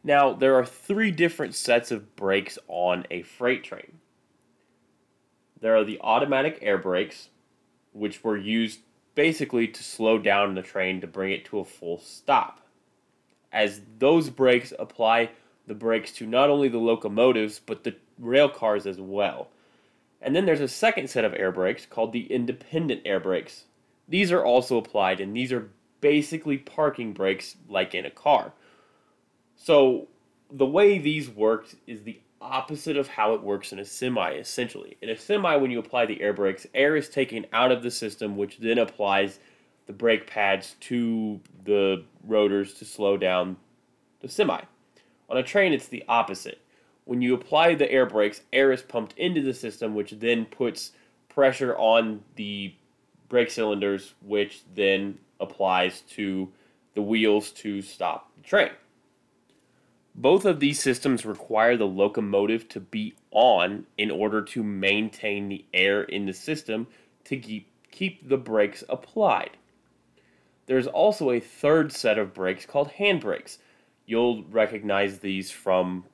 Now, 0.04 0.34
there 0.34 0.56
are 0.56 0.66
three 0.66 1.12
different 1.12 1.56
sets 1.56 1.92
of 1.92 2.16
brakes 2.16 2.58
on 2.68 3.06
a 3.12 3.22
freight 3.22 3.64
train. 3.64 4.00
There 5.62 5.78
are 5.78 5.86
the 5.86 6.00
automatic 6.02 6.60
air 6.62 6.78
brakes, 6.78 7.30
which 7.94 8.24
were 8.24 8.36
used 8.36 8.80
basically 9.16 9.68
to 9.68 9.84
slow 9.84 10.18
down 10.18 10.56
the 10.56 10.62
train 10.62 11.00
to 11.02 11.08
bring 11.08 11.32
it 11.32 11.46
to 11.46 11.60
a 11.60 11.66
full 11.66 12.00
stop. 12.00 12.60
As 13.52 13.82
those 14.00 14.30
brakes 14.30 14.74
apply 14.78 15.30
the 15.68 15.76
brakes 15.76 16.12
to 16.14 16.26
not 16.26 16.50
only 16.50 16.68
the 16.68 16.80
locomotives 16.80 17.60
but 17.60 17.84
the 17.84 17.96
rail 18.20 18.50
cars 18.50 18.86
as 18.86 19.00
well. 19.00 19.50
And 20.22 20.36
then 20.36 20.46
there's 20.46 20.62
a 20.62 20.68
second 20.68 21.10
set 21.10 21.26
of 21.26 21.34
air 21.34 21.52
brakes 21.52 21.86
called 21.86 22.12
the 22.12 22.32
independent 22.32 23.02
air 23.06 23.20
brakes, 23.20 23.66
these 24.14 24.32
are 24.32 24.46
also 24.46 24.78
applied, 24.78 25.20
and 25.20 25.36
these 25.36 25.52
are 25.52 25.72
basically 26.00 26.56
parking 26.56 27.14
brakes 27.14 27.56
like 27.68 27.96
in 27.96 28.06
a 28.06 28.12
car. 28.12 28.54
So 29.56 30.08
the 30.52 30.68
way 30.68 31.00
these 31.00 31.32
work 31.32 31.66
is 31.88 32.04
the 32.04 32.20
opposite 32.40 32.96
of 32.96 33.08
how 33.08 33.34
it 33.34 33.42
works 33.42 33.74
in 33.74 33.80
a 33.80 33.86
semi, 33.86 34.34
essentially. 34.34 34.98
In 35.02 35.10
a 35.10 35.18
semi, 35.18 35.56
when 35.56 35.72
you 35.72 35.80
apply 35.80 36.06
the 36.06 36.22
air 36.22 36.32
brakes, 36.32 36.68
air 36.76 36.96
is 36.96 37.10
taken 37.10 37.48
out 37.52 37.72
of 37.72 37.82
the 37.82 37.90
system, 37.90 38.38
which 38.38 38.60
then 38.60 38.78
applies 38.78 39.40
the 39.88 39.94
brake 39.94 40.28
pads 40.28 40.76
to 40.82 41.40
the 41.66 42.04
rotors 42.24 42.76
to 42.76 42.86
slow 42.86 43.18
down 43.18 43.58
the 44.22 44.30
semi. 44.30 44.62
On 45.28 45.38
a 45.38 45.42
train, 45.42 45.74
it's 45.74 45.88
the 45.88 46.04
opposite. 46.08 46.62
When 47.06 47.24
you 47.24 47.34
apply 47.34 47.74
the 47.74 47.92
air 47.92 48.06
brakes, 48.06 48.42
air 48.54 48.72
is 48.72 48.84
pumped 48.84 49.18
into 49.18 49.42
the 49.42 49.56
system, 49.56 49.96
which 49.96 50.12
then 50.12 50.46
puts 50.46 50.92
pressure 51.30 51.76
on 51.78 52.22
the 52.36 52.76
brake 53.34 53.50
cylinders, 53.50 54.14
which 54.22 54.62
then 54.76 55.18
applies 55.40 56.02
to 56.02 56.48
the 56.94 57.02
wheels 57.02 57.50
to 57.50 57.82
stop 57.82 58.30
the 58.38 58.44
train. 58.44 58.70
Both 60.14 60.46
of 60.46 60.60
these 60.60 60.80
systems 60.80 61.26
require 61.26 61.76
the 61.76 61.88
locomotive 61.88 62.70
to 62.70 62.80
be 62.80 63.16
on 63.32 63.88
in 63.98 64.12
order 64.12 64.44
to 64.44 64.64
maintain 64.64 65.50
the 65.50 65.66
air 65.74 66.04
in 66.04 66.28
the 66.28 66.34
system 66.34 66.86
to 67.24 67.36
keep, 67.36 67.70
keep 67.90 68.30
the 68.30 68.38
brakes 68.38 68.84
applied. 68.88 69.58
There's 70.68 70.86
also 70.86 71.32
a 71.32 71.40
third 71.40 71.92
set 71.92 72.20
of 72.20 72.36
brakes 72.36 72.68
called 72.68 72.90
hand 72.90 73.22
brakes. 73.22 73.58
You'll 74.06 74.44
recognize 74.44 75.18
these 75.18 75.50
from 75.50 76.06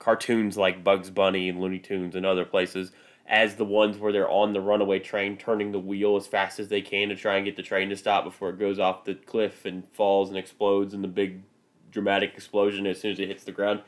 cartoons 0.00 0.56
like 0.56 0.82
Bugs 0.82 1.08
Bunny 1.08 1.48
and 1.48 1.60
Looney 1.60 1.78
Tunes 1.78 2.16
and 2.16 2.26
other 2.26 2.44
places 2.44 2.90
as 3.28 3.56
the 3.56 3.64
ones 3.64 3.98
where 3.98 4.12
they're 4.12 4.30
on 4.30 4.52
the 4.52 4.60
runaway 4.60 4.98
train 4.98 5.36
turning 5.36 5.72
the 5.72 5.78
wheel 5.78 6.16
as 6.16 6.26
fast 6.26 6.60
as 6.60 6.68
they 6.68 6.80
can 6.80 7.08
to 7.08 7.16
try 7.16 7.36
and 7.36 7.44
get 7.44 7.56
the 7.56 7.62
train 7.62 7.88
to 7.88 7.96
stop 7.96 8.24
before 8.24 8.50
it 8.50 8.58
goes 8.58 8.78
off 8.78 9.04
the 9.04 9.14
cliff 9.14 9.64
and 9.64 9.84
falls 9.92 10.28
and 10.28 10.38
explodes 10.38 10.94
in 10.94 11.02
the 11.02 11.08
big 11.08 11.42
dramatic 11.90 12.34
explosion 12.34 12.86
as 12.86 13.00
soon 13.00 13.12
as 13.12 13.18
it 13.18 13.28
hits 13.28 13.44
the 13.44 13.52
ground. 13.52 13.82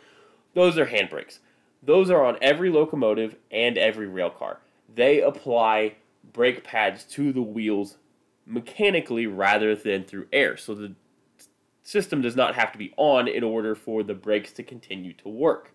Those 0.55 0.77
are 0.79 0.87
handbrakes. 0.87 1.39
Those 1.83 2.11
are 2.11 2.25
on 2.25 2.39
every 2.43 2.71
locomotive 2.71 3.37
and 3.51 3.79
every 3.79 4.07
rail 4.07 4.31
car. 4.31 4.59
They 4.93 5.21
apply 5.21 5.95
brake 6.33 6.65
pads 6.65 7.05
to 7.05 7.33
the 7.33 7.43
wheels 7.43 7.99
mechanically 8.45 9.27
rather 9.27 9.77
than 9.77 10.05
through 10.05 10.27
air. 10.33 10.57
So 10.57 10.75
the 10.75 10.95
system 11.83 12.23
does 12.23 12.35
not 12.35 12.57
have 12.57 12.73
to 12.73 12.79
be 12.79 12.93
on 12.97 13.29
in 13.29 13.45
order 13.45 13.75
for 13.75 14.03
the 14.03 14.15
brakes 14.15 14.53
to 14.55 14.63
continue 14.63 15.13
to 15.13 15.29
work. 15.29 15.73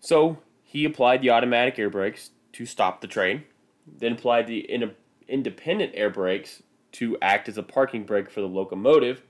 So 0.00 0.38
he 0.62 0.84
applied 0.84 1.22
the 1.22 1.30
automatic 1.30 1.78
air 1.78 1.90
brakes 1.90 2.30
to 2.52 2.66
stop 2.66 3.00
the 3.00 3.06
train, 3.06 3.44
then 3.86 4.12
applied 4.12 4.46
the 4.46 4.58
in- 4.58 4.94
independent 5.28 5.92
air 5.94 6.10
brakes 6.10 6.62
to 6.92 7.16
act 7.22 7.48
as 7.48 7.56
a 7.56 7.62
parking 7.62 8.04
brake 8.04 8.30
for 8.30 8.40
the 8.40 8.48
locomotive. 8.48 9.22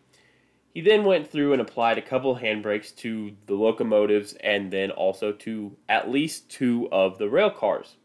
He 0.72 0.80
then 0.80 1.04
went 1.04 1.30
through 1.30 1.52
and 1.52 1.60
applied 1.60 1.98
a 1.98 2.02
couple 2.02 2.36
hand 2.36 2.62
brakes 2.62 2.92
to 2.92 3.34
the 3.46 3.54
locomotives 3.54 4.34
and 4.34 4.70
then 4.70 4.90
also 4.90 5.32
to 5.32 5.76
at 5.88 6.10
least 6.10 6.48
two 6.48 6.88
of 6.92 7.18
the 7.18 7.28
rail 7.28 7.50
cars. 7.50 7.96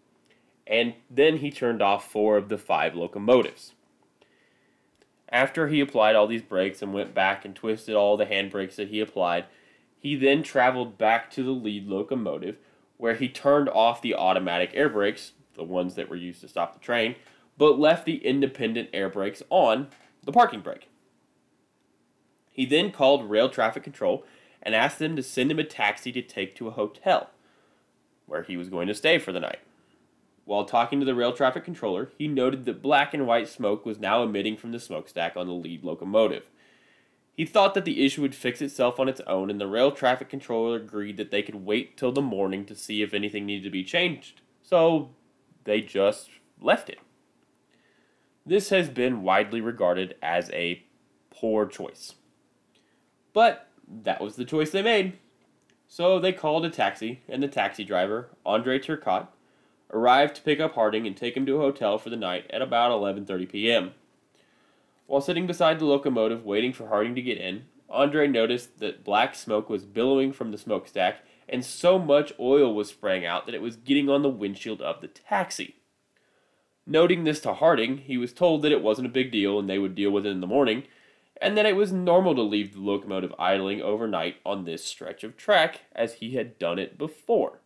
And 0.68 0.96
then 1.10 1.38
he 1.38 1.52
turned 1.52 1.82
off 1.82 2.12
four 2.12 2.38
of 2.38 2.50
the 2.50 2.58
five 2.58 2.96
locomotives. 2.96 3.74
After 5.30 5.68
he 5.68 5.80
applied 5.80 6.16
all 6.16 6.28
these 6.28 6.42
brakes 6.42 6.82
and 6.82 6.94
went 6.94 7.14
back 7.14 7.46
and 7.46 7.56
twisted 7.56 7.96
all 7.96 8.18
the 8.18 8.26
hand 8.26 8.52
brakes 8.52 8.78
that 8.78 8.90
he 8.90 9.00
applied, 9.00 9.46
he 10.00 10.16
then 10.16 10.44
traveled 10.44 10.98
back 10.98 11.30
to 11.32 11.44
the 11.44 11.52
lead 11.52 11.88
locomotive 11.88 12.58
where 12.98 13.16
he 13.16 13.28
turned 13.28 13.70
off 13.70 14.02
the 14.02 14.16
automatic 14.16 14.72
air 14.74 14.90
brakes, 14.90 15.34
the 15.54 15.64
ones 15.64 15.96
that 15.96 16.10
were 16.10 16.16
used 16.16 16.42
to 16.42 16.48
stop 16.48 16.74
the 16.74 16.80
train, 16.80 17.16
but 17.58 17.80
left 17.80 18.06
the 18.06 18.26
independent 18.26 18.90
air 18.94 19.10
brakes 19.10 19.42
on 19.50 19.88
the 20.24 20.32
parking 20.32 20.62
brake. 20.62 20.90
He 22.52 22.66
then 22.66 22.92
called 22.92 23.30
rail 23.30 23.50
traffic 23.50 23.84
control 23.84 24.26
and 24.62 24.74
asked 24.74 25.00
them 25.00 25.16
to 25.16 25.24
send 25.24 25.52
him 25.52 25.60
a 25.60 25.64
taxi 25.64 26.12
to 26.14 26.22
take 26.22 26.56
to 26.56 26.68
a 26.68 26.72
hotel 26.72 27.30
where 28.26 28.44
he 28.44 28.58
was 28.58 28.70
going 28.70 28.88
to 28.88 28.96
stay 28.96 29.20
for 29.20 29.32
the 29.32 29.40
night. 29.40 29.60
While 30.46 30.66
talking 30.66 31.00
to 31.00 31.06
the 31.06 31.16
rail 31.16 31.34
traffic 31.34 31.64
controller, 31.64 32.12
he 32.18 32.28
noted 32.28 32.66
that 32.66 32.82
black 32.82 33.14
and 33.14 33.28
white 33.28 33.48
smoke 33.48 33.86
was 33.86 34.00
now 34.00 34.24
emitting 34.24 34.58
from 34.58 34.72
the 34.72 34.80
smokestack 34.80 35.36
on 35.36 35.48
the 35.48 35.54
lead 35.54 35.84
locomotive. 35.84 36.50
He 37.36 37.46
thought 37.46 37.74
that 37.74 37.84
the 37.84 38.06
issue 38.06 38.22
would 38.22 38.34
fix 38.34 38.62
itself 38.62 39.00
on 39.00 39.10
its 39.10 39.20
own, 39.28 39.50
and 39.50 39.60
the 39.60 39.68
rail 39.68 39.92
traffic 39.92 40.30
controller 40.30 40.78
agreed 40.78 41.18
that 41.18 41.32
they 41.32 41.44
could 41.44 41.66
wait 41.66 41.98
till 41.98 42.14
the 42.14 42.22
morning 42.22 42.66
to 42.66 42.76
see 42.76 43.02
if 43.02 43.14
anything 43.14 43.46
needed 43.46 43.66
to 43.66 43.70
be 43.70 43.84
changed. 43.84 44.42
So 44.64 45.10
they 45.66 45.82
just 45.82 46.30
left 46.62 46.90
it. 46.90 47.00
This 48.46 48.70
has 48.70 48.90
been 48.90 49.24
widely 49.24 49.60
regarded 49.60 50.16
as 50.22 50.50
a 50.52 50.84
poor 51.30 51.66
choice. 51.66 52.14
But 53.34 53.68
that 54.04 54.22
was 54.22 54.38
the 54.38 54.46
choice 54.46 54.70
they 54.70 54.82
made. 54.82 55.18
So 55.88 56.20
they 56.20 56.32
called 56.32 56.66
a 56.66 56.70
taxi, 56.70 57.22
and 57.28 57.44
the 57.44 57.48
taxi 57.50 57.84
driver, 57.84 58.30
Andre 58.46 58.80
Turcotte, 58.80 59.28
arrived 59.92 60.38
to 60.38 60.42
pick 60.42 60.60
up 60.62 60.76
Harding 60.76 61.06
and 61.06 61.18
take 61.18 61.36
him 61.36 61.46
to 61.46 61.58
a 61.58 61.62
hotel 61.62 61.98
for 61.98 62.10
the 62.10 62.16
night 62.16 62.50
at 62.50 62.62
about 62.62 62.92
11:30 62.92 63.50
p.m. 63.50 63.92
While 65.08 65.22
sitting 65.22 65.48
beside 65.48 65.80
the 65.80 65.86
locomotive 65.86 66.46
waiting 66.46 66.74
for 66.74 66.88
Harding 66.88 67.16
to 67.16 67.22
get 67.22 67.38
in, 67.38 67.66
Andre 67.90 68.28
noticed 68.28 68.80
that 68.80 69.04
black 69.04 69.36
smoke 69.36 69.70
was 69.70 69.86
billowing 69.86 70.34
from 70.34 70.52
the 70.52 70.58
smokestack, 70.58 71.24
and 71.48 71.64
so 71.64 72.00
much 72.00 72.34
oil 72.40 72.74
was 72.74 72.90
spraying 72.90 73.26
out 73.26 73.46
that 73.46 73.56
it 73.56 73.62
was 73.62 73.76
getting 73.76 74.10
on 74.10 74.24
the 74.24 74.30
windshield 74.30 74.82
of 74.82 75.02
the 75.02 75.08
taxi. 75.08 75.76
Noting 76.88 77.24
this 77.24 77.40
to 77.42 77.54
Harding, 77.54 78.00
he 78.00 78.18
was 78.18 78.34
told 78.34 78.62
that 78.62 78.72
it 78.72 78.82
wasn't 78.82 79.08
a 79.08 79.12
big 79.12 79.32
deal 79.32 79.60
and 79.60 79.70
they 79.70 79.80
would 79.80 79.96
deal 79.96 80.12
with 80.12 80.26
it 80.26 80.32
in 80.32 80.42
the 80.42 80.48
morning, 80.48 80.84
and 81.42 81.58
that 81.58 81.66
it 81.66 81.76
was 81.76 81.92
normal 81.92 82.34
to 82.36 82.42
leave 82.42 82.74
the 82.74 82.80
locomotive 82.80 83.34
idling 83.38 83.82
overnight 83.82 84.38
on 84.46 84.66
this 84.66 84.84
stretch 84.84 85.24
of 85.24 85.38
track 85.38 85.82
as 85.94 86.16
he 86.16 86.36
had 86.36 86.58
done 86.58 86.80
it 86.80 86.98
before. 86.98 87.60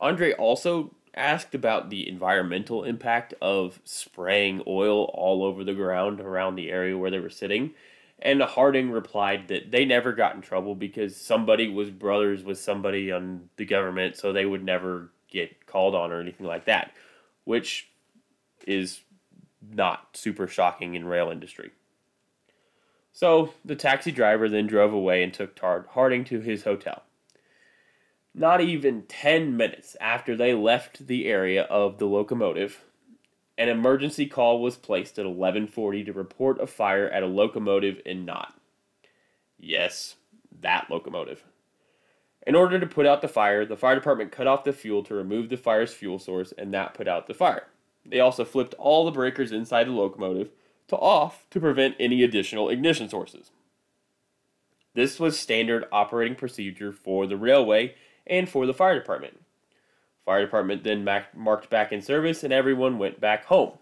Andre 0.00 0.32
also 0.32 0.94
asked 1.16 1.54
about 1.54 1.90
the 1.90 2.08
environmental 2.08 2.84
impact 2.84 3.34
of 3.40 3.80
spraying 3.84 4.62
oil 4.66 5.04
all 5.14 5.42
over 5.42 5.64
the 5.64 5.74
ground 5.74 6.20
around 6.20 6.54
the 6.56 6.70
area 6.70 6.96
where 6.96 7.10
they 7.10 7.18
were 7.18 7.30
sitting. 7.30 7.72
And 8.18 8.42
Harding 8.42 8.90
replied 8.90 9.48
that 9.48 9.70
they 9.70 9.84
never 9.84 10.12
got 10.12 10.34
in 10.34 10.42
trouble 10.42 10.74
because 10.74 11.16
somebody 11.16 11.68
was 11.68 11.90
brothers 11.90 12.42
with 12.42 12.58
somebody 12.58 13.12
on 13.12 13.48
the 13.56 13.64
government, 13.66 14.16
so 14.16 14.32
they 14.32 14.46
would 14.46 14.64
never 14.64 15.10
get 15.28 15.66
called 15.66 15.94
on 15.94 16.12
or 16.12 16.20
anything 16.20 16.46
like 16.46 16.64
that, 16.66 16.92
which 17.44 17.88
is 18.66 19.00
not 19.68 20.16
super 20.16 20.46
shocking 20.46 20.94
in 20.94 21.04
rail 21.04 21.30
industry. 21.30 21.72
So 23.12 23.54
the 23.64 23.76
taxi 23.76 24.12
driver 24.12 24.48
then 24.48 24.66
drove 24.66 24.92
away 24.92 25.22
and 25.22 25.32
took 25.32 25.58
Harding 25.58 26.24
to 26.24 26.40
his 26.40 26.64
hotel. 26.64 27.02
Not 28.38 28.60
even 28.60 29.04
10 29.04 29.56
minutes 29.56 29.96
after 29.98 30.36
they 30.36 30.52
left 30.52 31.06
the 31.06 31.24
area 31.24 31.62
of 31.62 31.96
the 31.96 32.04
locomotive, 32.04 32.84
an 33.56 33.70
emergency 33.70 34.26
call 34.26 34.60
was 34.60 34.76
placed 34.76 35.18
at 35.18 35.24
11:40 35.24 36.04
to 36.04 36.12
report 36.12 36.60
a 36.60 36.66
fire 36.66 37.08
at 37.08 37.22
a 37.22 37.26
locomotive 37.26 38.02
in 38.04 38.26
Nantes. 38.26 38.52
Yes, 39.58 40.16
that 40.60 40.90
locomotive. 40.90 41.44
In 42.46 42.54
order 42.54 42.78
to 42.78 42.86
put 42.86 43.06
out 43.06 43.22
the 43.22 43.26
fire, 43.26 43.64
the 43.64 43.74
fire 43.74 43.94
department 43.94 44.32
cut 44.32 44.46
off 44.46 44.64
the 44.64 44.74
fuel 44.74 45.02
to 45.04 45.14
remove 45.14 45.48
the 45.48 45.56
fire's 45.56 45.94
fuel 45.94 46.18
source, 46.18 46.52
and 46.58 46.74
that 46.74 46.92
put 46.92 47.08
out 47.08 47.28
the 47.28 47.32
fire. 47.32 47.68
They 48.04 48.20
also 48.20 48.44
flipped 48.44 48.74
all 48.74 49.06
the 49.06 49.10
breakers 49.12 49.50
inside 49.50 49.84
the 49.84 49.92
locomotive 49.92 50.50
to 50.88 50.96
off 50.96 51.46
to 51.48 51.58
prevent 51.58 51.96
any 51.98 52.22
additional 52.22 52.68
ignition 52.68 53.08
sources. 53.08 53.50
This 54.92 55.18
was 55.18 55.38
standard 55.38 55.86
operating 55.90 56.36
procedure 56.36 56.92
for 56.92 57.26
the 57.26 57.38
railway 57.38 57.94
and 58.26 58.48
for 58.48 58.66
the 58.66 58.74
fire 58.74 58.98
department. 58.98 59.40
Fire 60.24 60.44
department 60.44 60.82
then 60.82 61.08
marked 61.34 61.70
back 61.70 61.92
in 61.92 62.02
service 62.02 62.42
and 62.42 62.52
everyone 62.52 62.98
went 62.98 63.20
back 63.20 63.44
home. 63.46 63.72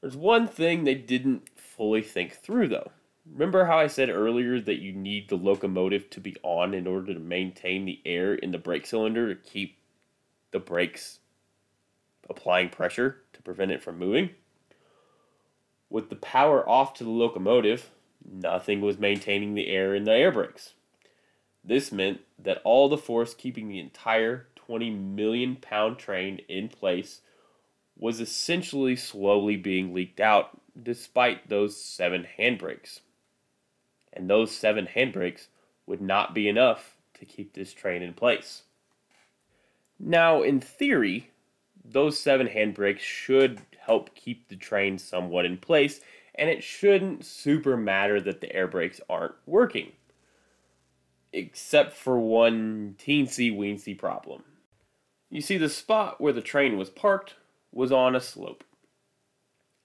There's 0.00 0.16
one 0.16 0.46
thing 0.46 0.84
they 0.84 0.94
didn't 0.94 1.48
fully 1.58 2.02
think 2.02 2.34
through 2.34 2.68
though. 2.68 2.92
Remember 3.30 3.64
how 3.64 3.78
I 3.78 3.88
said 3.88 4.08
earlier 4.08 4.60
that 4.60 4.80
you 4.80 4.92
need 4.92 5.28
the 5.28 5.36
locomotive 5.36 6.08
to 6.10 6.20
be 6.20 6.36
on 6.44 6.74
in 6.74 6.86
order 6.86 7.12
to 7.12 7.18
maintain 7.18 7.84
the 7.84 8.00
air 8.06 8.34
in 8.34 8.52
the 8.52 8.58
brake 8.58 8.86
cylinder 8.86 9.34
to 9.34 9.40
keep 9.40 9.78
the 10.52 10.60
brakes 10.60 11.18
applying 12.30 12.68
pressure 12.68 13.22
to 13.32 13.42
prevent 13.42 13.72
it 13.72 13.82
from 13.82 13.98
moving? 13.98 14.30
With 15.90 16.08
the 16.08 16.16
power 16.16 16.68
off 16.68 16.94
to 16.94 17.04
the 17.04 17.10
locomotive, 17.10 17.90
nothing 18.24 18.80
was 18.80 18.98
maintaining 18.98 19.54
the 19.54 19.68
air 19.68 19.94
in 19.94 20.04
the 20.04 20.12
air 20.12 20.30
brakes. 20.30 20.74
This 21.66 21.90
meant 21.90 22.20
that 22.38 22.60
all 22.62 22.88
the 22.88 22.96
force 22.96 23.34
keeping 23.34 23.68
the 23.68 23.80
entire 23.80 24.46
20 24.54 24.90
million 24.90 25.56
pound 25.56 25.98
train 25.98 26.40
in 26.48 26.68
place 26.68 27.22
was 27.98 28.20
essentially 28.20 28.94
slowly 28.94 29.56
being 29.56 29.92
leaked 29.92 30.20
out 30.20 30.60
despite 30.80 31.48
those 31.48 31.76
seven 31.76 32.26
handbrakes. 32.38 33.00
And 34.12 34.30
those 34.30 34.54
seven 34.54 34.86
handbrakes 34.86 35.48
would 35.86 36.00
not 36.00 36.34
be 36.34 36.48
enough 36.48 36.96
to 37.14 37.24
keep 37.24 37.54
this 37.54 37.72
train 37.72 38.02
in 38.02 38.12
place. 38.12 38.62
Now, 39.98 40.42
in 40.42 40.60
theory, 40.60 41.30
those 41.84 42.18
seven 42.18 42.46
handbrakes 42.46 43.00
should 43.00 43.62
help 43.78 44.14
keep 44.14 44.48
the 44.48 44.56
train 44.56 44.98
somewhat 44.98 45.46
in 45.46 45.56
place, 45.56 46.00
and 46.34 46.48
it 46.50 46.62
shouldn't 46.62 47.24
super 47.24 47.76
matter 47.76 48.20
that 48.20 48.40
the 48.40 48.54
air 48.54 48.68
brakes 48.68 49.00
aren't 49.08 49.34
working 49.46 49.92
except 51.32 51.92
for 51.92 52.18
one 52.18 52.96
teensy 52.98 53.54
weensy 53.54 53.96
problem. 53.96 54.44
You 55.30 55.40
see, 55.40 55.56
the 55.56 55.68
spot 55.68 56.20
where 56.20 56.32
the 56.32 56.40
train 56.40 56.76
was 56.76 56.90
parked 56.90 57.34
was 57.72 57.92
on 57.92 58.14
a 58.14 58.20
slope, 58.20 58.64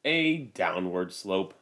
a 0.06 0.38
downward 0.38 1.12
slope. 1.12 1.54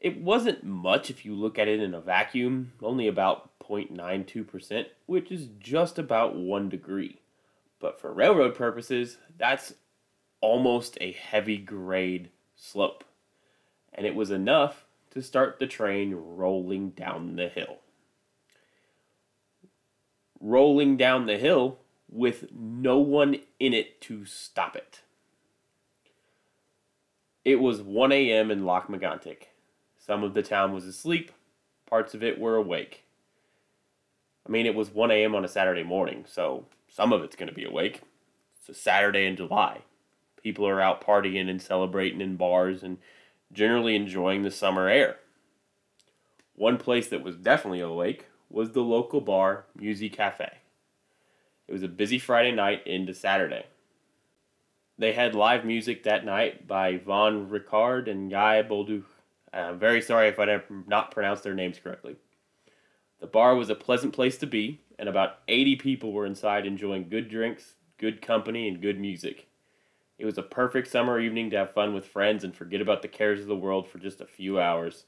It 0.00 0.20
wasn't 0.20 0.62
much 0.62 1.10
if 1.10 1.24
you 1.24 1.34
look 1.34 1.58
at 1.58 1.68
it 1.68 1.80
in 1.80 1.94
a 1.94 2.00
vacuum, 2.00 2.72
only 2.80 3.08
about 3.08 3.58
1.92%, 3.60 4.86
which 5.06 5.30
is 5.30 5.48
just 5.58 5.98
about 5.98 6.36
1 6.36 6.68
degree. 6.68 7.20
But 7.80 8.00
for 8.00 8.12
railroad 8.12 8.54
purposes, 8.54 9.18
that's 9.36 9.74
almost 10.40 10.96
a 11.00 11.12
heavy 11.12 11.58
grade 11.58 12.30
slope. 12.56 13.04
And 13.92 14.06
it 14.06 14.14
was 14.14 14.30
enough 14.30 14.86
to 15.10 15.22
start 15.22 15.58
the 15.58 15.66
train 15.66 16.14
rolling 16.14 16.90
down 16.90 17.36
the 17.36 17.48
hill. 17.48 17.78
Rolling 20.40 20.96
down 20.96 21.26
the 21.26 21.38
hill 21.38 21.78
with 22.10 22.46
no 22.52 22.98
one 22.98 23.36
in 23.58 23.74
it 23.74 24.00
to 24.02 24.24
stop 24.24 24.76
it. 24.76 25.02
It 27.44 27.60
was 27.60 27.82
1 27.82 28.12
a.m. 28.12 28.50
in 28.50 28.64
Lac-Mégantic. 28.64 29.44
Some 29.98 30.22
of 30.22 30.34
the 30.34 30.42
town 30.42 30.72
was 30.72 30.84
asleep, 30.84 31.32
parts 31.86 32.14
of 32.14 32.22
it 32.22 32.38
were 32.38 32.56
awake. 32.56 33.04
I 34.46 34.50
mean, 34.50 34.66
it 34.66 34.74
was 34.74 34.90
1 34.90 35.10
a.m. 35.10 35.34
on 35.34 35.44
a 35.44 35.48
Saturday 35.48 35.82
morning, 35.82 36.24
so 36.26 36.66
some 36.88 37.12
of 37.12 37.22
it's 37.22 37.36
going 37.36 37.48
to 37.48 37.54
be 37.54 37.64
awake. 37.64 38.02
It's 38.58 38.68
a 38.68 38.80
Saturday 38.80 39.26
in 39.26 39.36
July. 39.36 39.82
People 40.42 40.66
are 40.66 40.80
out 40.80 41.04
partying 41.04 41.50
and 41.50 41.60
celebrating 41.60 42.20
in 42.20 42.36
bars 42.36 42.82
and 42.82 42.98
generally 43.52 43.96
enjoying 43.96 44.42
the 44.42 44.50
summer 44.50 44.88
air. 44.88 45.16
One 46.54 46.78
place 46.78 47.08
that 47.08 47.22
was 47.22 47.36
definitely 47.36 47.80
awake 47.80 48.27
was 48.50 48.72
the 48.72 48.80
local 48.80 49.20
bar, 49.20 49.66
Musique 49.76 50.16
Cafe. 50.16 50.50
It 51.66 51.72
was 51.72 51.82
a 51.82 51.88
busy 51.88 52.18
Friday 52.18 52.52
night 52.52 52.86
into 52.86 53.12
Saturday. 53.12 53.66
They 54.98 55.12
had 55.12 55.34
live 55.34 55.64
music 55.64 56.02
that 56.02 56.24
night 56.24 56.66
by 56.66 56.96
Von 56.96 57.48
Ricard 57.48 58.10
and 58.10 58.30
Guy 58.30 58.62
Bolduc. 58.62 59.04
I'm 59.52 59.78
very 59.78 60.02
sorry 60.02 60.28
if 60.28 60.38
I 60.38 60.46
did 60.46 60.62
not 60.86 61.10
pronounce 61.10 61.40
their 61.40 61.54
names 61.54 61.78
correctly. 61.78 62.16
The 63.20 63.26
bar 63.26 63.54
was 63.54 63.70
a 63.70 63.74
pleasant 63.74 64.12
place 64.12 64.38
to 64.38 64.46
be, 64.46 64.80
and 64.98 65.08
about 65.08 65.38
80 65.46 65.76
people 65.76 66.12
were 66.12 66.26
inside 66.26 66.66
enjoying 66.66 67.08
good 67.08 67.28
drinks, 67.28 67.74
good 67.98 68.22
company, 68.22 68.66
and 68.66 68.80
good 68.80 68.98
music. 68.98 69.46
It 70.18 70.24
was 70.24 70.38
a 70.38 70.42
perfect 70.42 70.88
summer 70.88 71.20
evening 71.20 71.50
to 71.50 71.58
have 71.58 71.74
fun 71.74 71.94
with 71.94 72.04
friends 72.04 72.42
and 72.42 72.54
forget 72.54 72.80
about 72.80 73.02
the 73.02 73.08
cares 73.08 73.40
of 73.40 73.46
the 73.46 73.56
world 73.56 73.88
for 73.88 73.98
just 73.98 74.20
a 74.20 74.26
few 74.26 74.60
hours. 74.60 75.04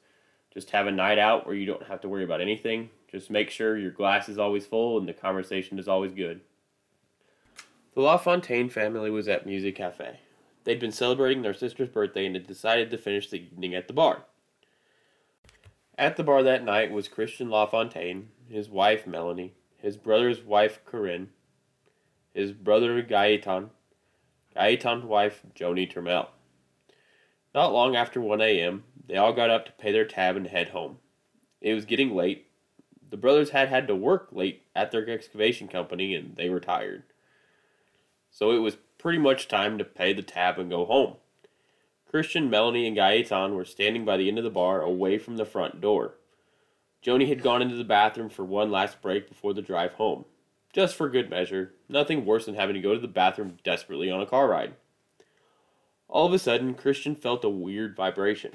Just 0.53 0.71
have 0.71 0.87
a 0.87 0.93
night 0.93 1.19
out 1.19 1.47
where 1.47 1.55
you 1.55 1.67
don't 1.67 1.85
have 1.85 2.01
to 2.03 2.09
worry 2.09 2.25
about 2.25 2.41
anything. 2.41 2.91
Just 3.11 3.31
make 3.31 3.51
sure 3.51 3.77
your 3.77 3.91
glass 3.91 4.29
is 4.29 4.39
always 4.39 4.67
full 4.67 4.99
and 4.99 5.09
the 5.09 5.13
conversation 5.13 5.79
is 5.79 5.89
always 5.89 6.13
good. 6.13 6.41
The 7.95 8.03
LaFontaine 8.03 8.69
family 8.69 9.11
was 9.11 9.27
at 9.27 9.47
Music 9.47 9.77
Cafe. 9.77 10.21
They'd 10.65 10.79
been 10.79 10.93
celebrating 10.93 11.43
their 11.43 11.55
sister's 11.55 11.89
birthday 11.89 12.27
and 12.27 12.37
had 12.37 12.47
decided 12.47 12.91
to 12.91 12.99
finish 12.99 13.29
the 13.29 13.43
evening 13.43 13.75
at 13.75 13.89
the 13.89 13.95
bar. 13.95 14.25
At 15.99 16.17
the 16.17 16.23
bar 16.23 16.43
that 16.43 16.65
night 16.65 16.93
was 16.93 17.09
Christian 17.09 17.51
LaFontaine, 17.51 18.29
his 18.49 18.69
wife 18.69 19.07
Melanie, 19.07 19.55
his 19.79 19.97
brother's 19.97 20.43
wife 20.43 20.81
Corinne, 20.85 21.31
his 22.33 22.53
brother 22.53 23.03
Gaetan, 23.03 23.71
Gaetan's 24.57 25.05
wife 25.05 25.43
Joni 25.55 25.93
Turmel. 25.93 26.29
Not 27.55 27.73
long 27.73 27.97
after 27.97 28.21
1 28.21 28.41
a.m., 28.41 28.85
they 29.07 29.17
all 29.17 29.33
got 29.33 29.51
up 29.51 29.67
to 29.67 29.73
pay 29.73 29.91
their 29.91 30.05
tab 30.05 30.37
and 30.37 30.47
head 30.47 30.69
home. 30.69 30.99
It 31.61 31.75
was 31.75 31.85
getting 31.85 32.15
late. 32.15 32.47
The 33.11 33.17
brothers 33.17 33.51
had 33.51 33.69
had 33.69 33.87
to 33.89 33.95
work 33.95 34.29
late 34.33 34.63
at 34.75 34.91
their 34.91 35.09
excavation 35.09 35.69
company 35.69 36.15
and 36.15 36.37
they 36.37 36.49
were 36.49 36.61
tired 36.61 37.03
so 38.31 38.53
it 38.53 38.59
was 38.59 38.77
pretty 38.99 39.19
much 39.19 39.49
time 39.49 39.79
to 39.79 39.85
pay 39.85 40.13
the 40.13 40.23
tab 40.23 40.59
and 40.59 40.71
go 40.71 40.85
home. 40.85 41.17
Christian, 42.09 42.51
Melanie, 42.51 42.87
and 42.87 42.97
Gaetan 42.97 43.55
were 43.55 43.65
standing 43.65 44.05
by 44.05 44.17
the 44.17 44.29
end 44.29 44.39
of 44.39 44.45
the 44.45 44.51
bar 44.51 44.81
away 44.81 45.19
from 45.19 45.37
the 45.37 45.45
front 45.45 45.81
door. 45.81 46.15
Joni 47.05 47.29
had 47.29 47.43
gone 47.43 47.63
into 47.63 47.77
the 47.77 47.85
bathroom 47.85 48.29
for 48.29 48.45
one 48.45 48.71
last 48.71 49.01
break 49.01 49.29
before 49.29 49.55
the 49.55 49.63
drive 49.63 49.95
home. 49.95 50.25
Just 50.73 50.95
for 50.95 51.09
good 51.09 51.31
measure, 51.31 51.73
nothing 51.89 52.25
worse 52.25 52.47
than 52.47 52.55
having 52.55 52.75
to 52.75 52.81
go 52.81 52.95
to 52.95 53.01
the 53.01 53.09
bathroom 53.09 53.59
desperately 53.65 54.11
on 54.11 54.21
a 54.21 54.27
car 54.27 54.49
ride. 54.49 54.75
All 56.09 56.27
of 56.27 56.33
a 56.33 56.39
sudden, 56.39 56.75
Christian 56.75 57.15
felt 57.15 57.45
a 57.45 57.49
weird 57.49 57.97
vibration. 57.97 58.53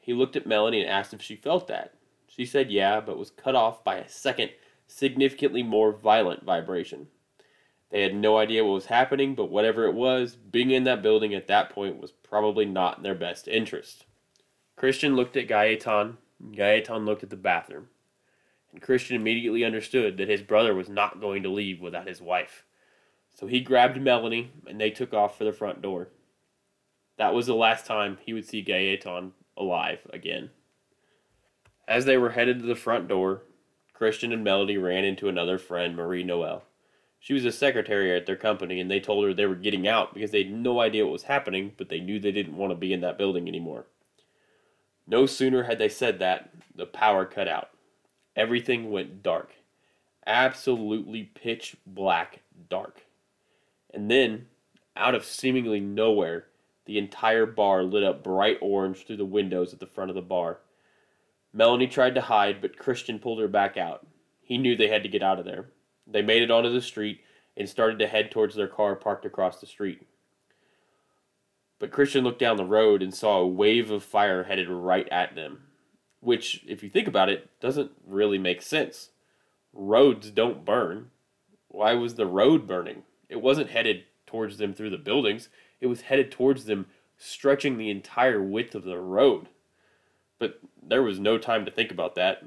He 0.00 0.12
looked 0.12 0.36
at 0.36 0.46
Melanie 0.46 0.80
and 0.80 0.90
asked 0.90 1.14
if 1.14 1.22
she 1.22 1.36
felt 1.36 1.68
that. 1.68 1.94
She 2.38 2.46
said 2.46 2.70
yeah, 2.70 3.00
but 3.00 3.18
was 3.18 3.32
cut 3.32 3.56
off 3.56 3.82
by 3.82 3.96
a 3.96 4.08
second, 4.08 4.50
significantly 4.86 5.64
more 5.64 5.90
violent 5.90 6.44
vibration. 6.44 7.08
They 7.90 8.02
had 8.02 8.14
no 8.14 8.38
idea 8.38 8.64
what 8.64 8.74
was 8.74 8.86
happening, 8.86 9.34
but 9.34 9.50
whatever 9.50 9.86
it 9.86 9.94
was, 9.94 10.36
being 10.36 10.70
in 10.70 10.84
that 10.84 11.02
building 11.02 11.34
at 11.34 11.48
that 11.48 11.70
point 11.70 12.00
was 12.00 12.12
probably 12.12 12.64
not 12.64 12.98
in 12.98 13.02
their 13.02 13.16
best 13.16 13.48
interest. 13.48 14.04
Christian 14.76 15.16
looked 15.16 15.36
at 15.36 15.48
Gaetan, 15.48 16.18
and 16.38 16.56
Gaetan 16.56 17.04
looked 17.04 17.24
at 17.24 17.30
the 17.30 17.36
bathroom. 17.36 17.88
And 18.70 18.80
Christian 18.80 19.16
immediately 19.16 19.64
understood 19.64 20.16
that 20.18 20.28
his 20.28 20.42
brother 20.42 20.76
was 20.76 20.88
not 20.88 21.20
going 21.20 21.42
to 21.42 21.48
leave 21.48 21.80
without 21.80 22.06
his 22.06 22.20
wife. 22.22 22.64
So 23.34 23.48
he 23.48 23.58
grabbed 23.58 24.00
Melanie, 24.00 24.52
and 24.64 24.80
they 24.80 24.90
took 24.90 25.12
off 25.12 25.36
for 25.36 25.42
the 25.42 25.52
front 25.52 25.82
door. 25.82 26.10
That 27.16 27.34
was 27.34 27.46
the 27.46 27.54
last 27.56 27.84
time 27.84 28.18
he 28.24 28.32
would 28.32 28.46
see 28.46 28.64
Gaetan 28.64 29.32
alive 29.56 30.06
again. 30.12 30.50
As 31.88 32.04
they 32.04 32.18
were 32.18 32.30
headed 32.30 32.60
to 32.60 32.66
the 32.66 32.74
front 32.74 33.08
door, 33.08 33.44
Christian 33.94 34.30
and 34.30 34.44
Melody 34.44 34.76
ran 34.76 35.04
into 35.04 35.26
another 35.26 35.56
friend, 35.56 35.96
Marie 35.96 36.22
Noel. 36.22 36.64
She 37.18 37.32
was 37.32 37.46
a 37.46 37.50
secretary 37.50 38.14
at 38.14 38.26
their 38.26 38.36
company, 38.36 38.78
and 38.78 38.90
they 38.90 39.00
told 39.00 39.24
her 39.24 39.32
they 39.32 39.46
were 39.46 39.54
getting 39.54 39.88
out 39.88 40.12
because 40.12 40.30
they 40.30 40.44
had 40.44 40.52
no 40.52 40.80
idea 40.80 41.06
what 41.06 41.12
was 41.14 41.22
happening, 41.24 41.72
but 41.78 41.88
they 41.88 41.98
knew 41.98 42.20
they 42.20 42.30
didn't 42.30 42.58
want 42.58 42.72
to 42.72 42.76
be 42.76 42.92
in 42.92 43.00
that 43.00 43.16
building 43.16 43.48
anymore. 43.48 43.86
No 45.06 45.24
sooner 45.24 45.62
had 45.62 45.78
they 45.78 45.88
said 45.88 46.18
that, 46.18 46.50
the 46.74 46.84
power 46.84 47.24
cut 47.24 47.48
out. 47.48 47.70
Everything 48.36 48.90
went 48.90 49.22
dark. 49.22 49.54
Absolutely 50.26 51.22
pitch 51.22 51.74
black 51.86 52.42
dark. 52.68 53.06
And 53.94 54.10
then, 54.10 54.46
out 54.94 55.14
of 55.14 55.24
seemingly 55.24 55.80
nowhere, 55.80 56.48
the 56.84 56.98
entire 56.98 57.46
bar 57.46 57.82
lit 57.82 58.04
up 58.04 58.22
bright 58.22 58.58
orange 58.60 59.06
through 59.06 59.16
the 59.16 59.24
windows 59.24 59.72
at 59.72 59.80
the 59.80 59.86
front 59.86 60.10
of 60.10 60.14
the 60.14 60.22
bar. 60.22 60.58
Melanie 61.52 61.86
tried 61.86 62.14
to 62.14 62.20
hide, 62.20 62.60
but 62.60 62.78
Christian 62.78 63.18
pulled 63.18 63.40
her 63.40 63.48
back 63.48 63.76
out. 63.76 64.06
He 64.40 64.58
knew 64.58 64.76
they 64.76 64.88
had 64.88 65.02
to 65.02 65.08
get 65.08 65.22
out 65.22 65.38
of 65.38 65.44
there. 65.44 65.70
They 66.06 66.22
made 66.22 66.42
it 66.42 66.50
onto 66.50 66.72
the 66.72 66.80
street 66.80 67.20
and 67.56 67.68
started 67.68 67.98
to 67.98 68.06
head 68.06 68.30
towards 68.30 68.54
their 68.54 68.68
car 68.68 68.94
parked 68.96 69.24
across 69.26 69.60
the 69.60 69.66
street. 69.66 70.02
But 71.78 71.90
Christian 71.92 72.24
looked 72.24 72.40
down 72.40 72.56
the 72.56 72.64
road 72.64 73.02
and 73.02 73.14
saw 73.14 73.38
a 73.38 73.46
wave 73.46 73.90
of 73.90 74.02
fire 74.02 74.44
headed 74.44 74.68
right 74.68 75.08
at 75.10 75.34
them, 75.34 75.64
which, 76.20 76.64
if 76.66 76.82
you 76.82 76.90
think 76.90 77.06
about 77.06 77.28
it, 77.28 77.48
doesn't 77.60 77.92
really 78.06 78.38
make 78.38 78.62
sense. 78.62 79.10
Roads 79.72 80.30
don't 80.30 80.64
burn. 80.64 81.10
Why 81.68 81.94
was 81.94 82.14
the 82.14 82.26
road 82.26 82.66
burning? 82.66 83.02
It 83.28 83.40
wasn't 83.42 83.70
headed 83.70 84.04
towards 84.26 84.58
them 84.58 84.74
through 84.74 84.90
the 84.90 84.98
buildings, 84.98 85.48
it 85.80 85.86
was 85.86 86.02
headed 86.02 86.30
towards 86.30 86.64
them, 86.64 86.86
stretching 87.16 87.78
the 87.78 87.90
entire 87.90 88.42
width 88.42 88.74
of 88.74 88.84
the 88.84 88.98
road. 88.98 89.48
But 90.38 90.60
there 90.82 91.02
was 91.02 91.18
no 91.18 91.38
time 91.38 91.64
to 91.64 91.70
think 91.70 91.90
about 91.90 92.14
that. 92.14 92.42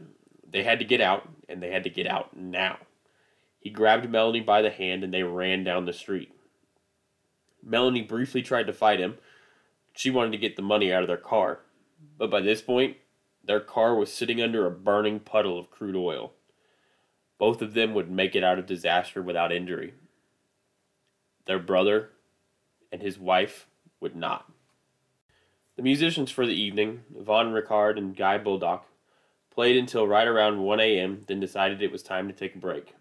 They 0.50 0.64
had 0.64 0.80
to 0.80 0.86
get 0.86 1.02
out, 1.02 1.30
and 1.48 1.62
they 1.62 1.72
had 1.72 1.84
to 1.84 1.90
get 1.90 2.08
out 2.08 2.36
now. 2.36 2.78
He 3.62 3.70
grabbed 3.70 4.10
Melanie 4.10 4.42
by 4.42 4.64
the 4.64 4.72
hand 4.72 5.04
and 5.04 5.14
they 5.14 5.24
ran 5.24 5.64
down 5.64 5.86
the 5.86 5.94
street. 5.94 6.34
Melanie 7.64 8.02
briefly 8.02 8.42
tried 8.42 8.66
to 8.68 8.74
fight 8.74 9.00
him. 9.00 9.20
She 9.94 10.10
wanted 10.10 10.32
to 10.32 10.40
get 10.40 10.56
the 10.56 10.64
money 10.64 10.92
out 10.92 11.04
of 11.04 11.08
their 11.08 11.16
car. 11.18 11.60
But 12.18 12.32
by 12.32 12.42
this 12.42 12.62
point, 12.62 12.98
their 13.44 13.60
car 13.60 13.96
was 13.96 14.12
sitting 14.12 14.42
under 14.42 14.66
a 14.66 14.72
burning 14.72 15.20
puddle 15.20 15.60
of 15.60 15.70
crude 15.70 15.96
oil. 15.96 16.34
Both 17.38 17.62
of 17.62 17.76
them 17.76 17.94
would 17.94 18.10
make 18.10 18.36
it 18.36 18.44
out 18.44 18.58
of 18.58 18.66
disaster 18.66 19.22
without 19.22 19.52
injury. 19.52 19.94
Their 21.46 21.60
brother 21.60 22.10
and 22.92 23.02
his 23.02 23.20
wife 23.20 23.68
would 24.00 24.16
not. 24.16 24.52
The 25.78 25.84
musicians 25.84 26.30
for 26.30 26.46
the 26.46 26.54
evening, 26.54 27.04
Von 27.18 27.54
Ricard 27.54 27.98
and 27.98 28.16
Guy 28.16 28.38
Bolduc, 28.38 28.82
played 29.54 29.78
until 29.78 30.08
right 30.08 30.28
around 30.28 30.64
1 30.64 30.80
a.m., 30.80 31.22
then 31.28 31.40
decided 31.40 31.82
it 31.82 31.92
was 31.92 32.04
time 32.04 32.28
to 32.28 32.34
take 32.34 32.56
a 32.56 32.60
break. 32.60 32.96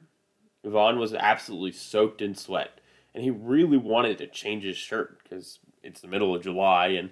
Vaughn 0.64 0.98
was 0.98 1.14
absolutely 1.14 1.72
soaked 1.72 2.22
in 2.22 2.34
sweat, 2.34 2.80
and 3.14 3.24
he 3.24 3.30
really 3.30 3.76
wanted 3.76 4.18
to 4.18 4.26
change 4.26 4.64
his 4.64 4.76
shirt 4.76 5.22
because 5.22 5.58
it's 5.82 6.00
the 6.00 6.08
middle 6.08 6.34
of 6.34 6.42
July 6.42 6.88
and 6.88 7.10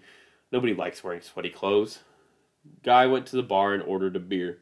nobody 0.52 0.74
likes 0.74 1.02
wearing 1.02 1.20
sweaty 1.20 1.50
clothes. 1.50 2.00
Guy 2.82 3.06
went 3.06 3.26
to 3.26 3.36
the 3.36 3.42
bar 3.42 3.74
and 3.74 3.82
ordered 3.82 4.16
a 4.16 4.20
beer. 4.20 4.58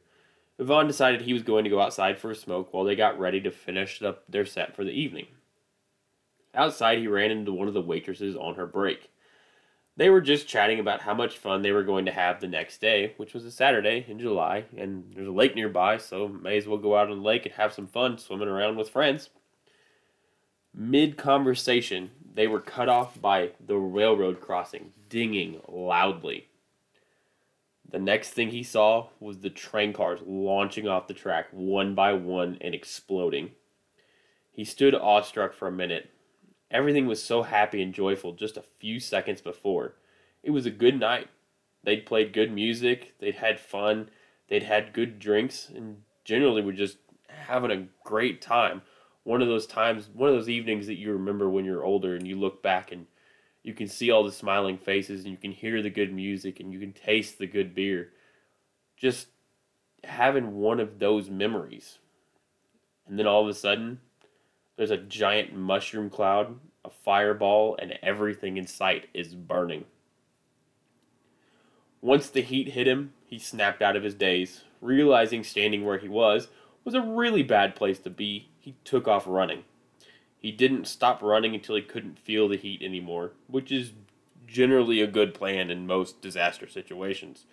Vaughn 0.58 0.86
decided 0.86 1.22
he 1.22 1.32
was 1.32 1.42
going 1.42 1.64
to 1.64 1.70
go 1.70 1.80
outside 1.80 2.18
for 2.18 2.30
a 2.30 2.36
smoke 2.36 2.72
while 2.72 2.84
they 2.84 2.96
got 2.96 3.18
ready 3.18 3.40
to 3.40 3.50
finish 3.50 4.00
up 4.02 4.24
their 4.28 4.46
set 4.46 4.74
for 4.74 4.84
the 4.84 4.92
evening. 4.92 5.26
Outside, 6.54 6.98
he 6.98 7.08
ran 7.08 7.30
into 7.30 7.52
one 7.52 7.68
of 7.68 7.74
the 7.74 7.82
waitresses 7.82 8.36
on 8.36 8.54
her 8.54 8.66
break. 8.66 9.10
They 9.96 10.10
were 10.10 10.20
just 10.20 10.46
chatting 10.46 10.78
about 10.78 11.00
how 11.00 11.14
much 11.14 11.38
fun 11.38 11.62
they 11.62 11.72
were 11.72 11.82
going 11.82 12.04
to 12.04 12.12
have 12.12 12.40
the 12.40 12.46
next 12.46 12.80
day, 12.82 13.14
which 13.16 13.32
was 13.32 13.46
a 13.46 13.50
Saturday 13.50 14.04
in 14.06 14.18
July, 14.18 14.66
and 14.76 15.04
there's 15.14 15.28
a 15.28 15.32
lake 15.32 15.54
nearby, 15.54 15.96
so 15.96 16.28
may 16.28 16.58
as 16.58 16.66
well 16.66 16.76
go 16.76 16.96
out 16.96 17.10
on 17.10 17.18
the 17.18 17.24
lake 17.24 17.46
and 17.46 17.54
have 17.54 17.72
some 17.72 17.86
fun 17.86 18.18
swimming 18.18 18.48
around 18.48 18.76
with 18.76 18.90
friends. 18.90 19.30
Mid 20.74 21.16
conversation, 21.16 22.10
they 22.34 22.46
were 22.46 22.60
cut 22.60 22.90
off 22.90 23.18
by 23.18 23.52
the 23.58 23.76
railroad 23.76 24.42
crossing, 24.42 24.92
dinging 25.08 25.62
loudly. 25.66 26.48
The 27.88 27.98
next 27.98 28.30
thing 28.30 28.50
he 28.50 28.62
saw 28.62 29.08
was 29.18 29.38
the 29.38 29.48
train 29.48 29.94
cars 29.94 30.20
launching 30.26 30.86
off 30.86 31.06
the 31.06 31.14
track 31.14 31.46
one 31.52 31.94
by 31.94 32.12
one 32.12 32.58
and 32.60 32.74
exploding. 32.74 33.52
He 34.52 34.64
stood 34.64 34.94
awestruck 34.94 35.54
for 35.54 35.68
a 35.68 35.72
minute. 35.72 36.10
Everything 36.70 37.06
was 37.06 37.22
so 37.22 37.42
happy 37.42 37.82
and 37.82 37.94
joyful 37.94 38.32
just 38.32 38.56
a 38.56 38.64
few 38.78 38.98
seconds 38.98 39.40
before. 39.40 39.94
It 40.42 40.50
was 40.50 40.66
a 40.66 40.70
good 40.70 40.98
night. 40.98 41.28
They'd 41.84 42.06
played 42.06 42.32
good 42.32 42.52
music, 42.52 43.14
they'd 43.20 43.36
had 43.36 43.60
fun, 43.60 44.10
they'd 44.48 44.64
had 44.64 44.92
good 44.92 45.20
drinks, 45.20 45.68
and 45.68 46.02
generally 46.24 46.62
were 46.62 46.72
just 46.72 46.98
having 47.28 47.70
a 47.70 47.86
great 48.04 48.42
time. 48.42 48.82
One 49.22 49.40
of 49.40 49.48
those 49.48 49.66
times, 49.66 50.08
one 50.12 50.28
of 50.28 50.34
those 50.34 50.48
evenings 50.48 50.88
that 50.88 50.98
you 50.98 51.12
remember 51.12 51.48
when 51.48 51.64
you're 51.64 51.84
older 51.84 52.16
and 52.16 52.26
you 52.26 52.36
look 52.36 52.62
back 52.62 52.90
and 52.90 53.06
you 53.62 53.74
can 53.74 53.88
see 53.88 54.10
all 54.10 54.24
the 54.24 54.32
smiling 54.32 54.78
faces 54.78 55.22
and 55.22 55.32
you 55.32 55.36
can 55.36 55.52
hear 55.52 55.82
the 55.82 55.90
good 55.90 56.12
music 56.12 56.60
and 56.60 56.72
you 56.72 56.80
can 56.80 56.92
taste 56.92 57.38
the 57.38 57.46
good 57.46 57.74
beer. 57.74 58.10
Just 58.96 59.28
having 60.04 60.56
one 60.56 60.80
of 60.80 60.98
those 60.98 61.30
memories. 61.30 61.98
And 63.06 63.18
then 63.18 63.26
all 63.26 63.42
of 63.42 63.48
a 63.48 63.54
sudden, 63.54 64.00
there's 64.76 64.90
a 64.90 64.96
giant 64.96 65.54
mushroom 65.54 66.10
cloud, 66.10 66.58
a 66.84 66.90
fireball, 66.90 67.76
and 67.80 67.98
everything 68.02 68.56
in 68.56 68.66
sight 68.66 69.06
is 69.14 69.34
burning. 69.34 69.84
Once 72.00 72.28
the 72.28 72.42
heat 72.42 72.68
hit 72.68 72.86
him, 72.86 73.12
he 73.26 73.38
snapped 73.38 73.82
out 73.82 73.96
of 73.96 74.02
his 74.02 74.14
daze. 74.14 74.62
Realizing 74.80 75.42
standing 75.42 75.84
where 75.84 75.98
he 75.98 76.08
was 76.08 76.48
was 76.84 76.94
a 76.94 77.00
really 77.00 77.42
bad 77.42 77.74
place 77.74 77.98
to 78.00 78.10
be, 78.10 78.48
he 78.60 78.76
took 78.84 79.08
off 79.08 79.24
running. 79.26 79.64
He 80.38 80.52
didn't 80.52 80.86
stop 80.86 81.22
running 81.22 81.54
until 81.54 81.74
he 81.74 81.82
couldn't 81.82 82.18
feel 82.18 82.46
the 82.46 82.56
heat 82.56 82.82
anymore, 82.82 83.32
which 83.48 83.72
is 83.72 83.92
generally 84.46 85.00
a 85.00 85.06
good 85.06 85.34
plan 85.34 85.70
in 85.70 85.86
most 85.86 86.20
disaster 86.20 86.68
situations. 86.68 87.46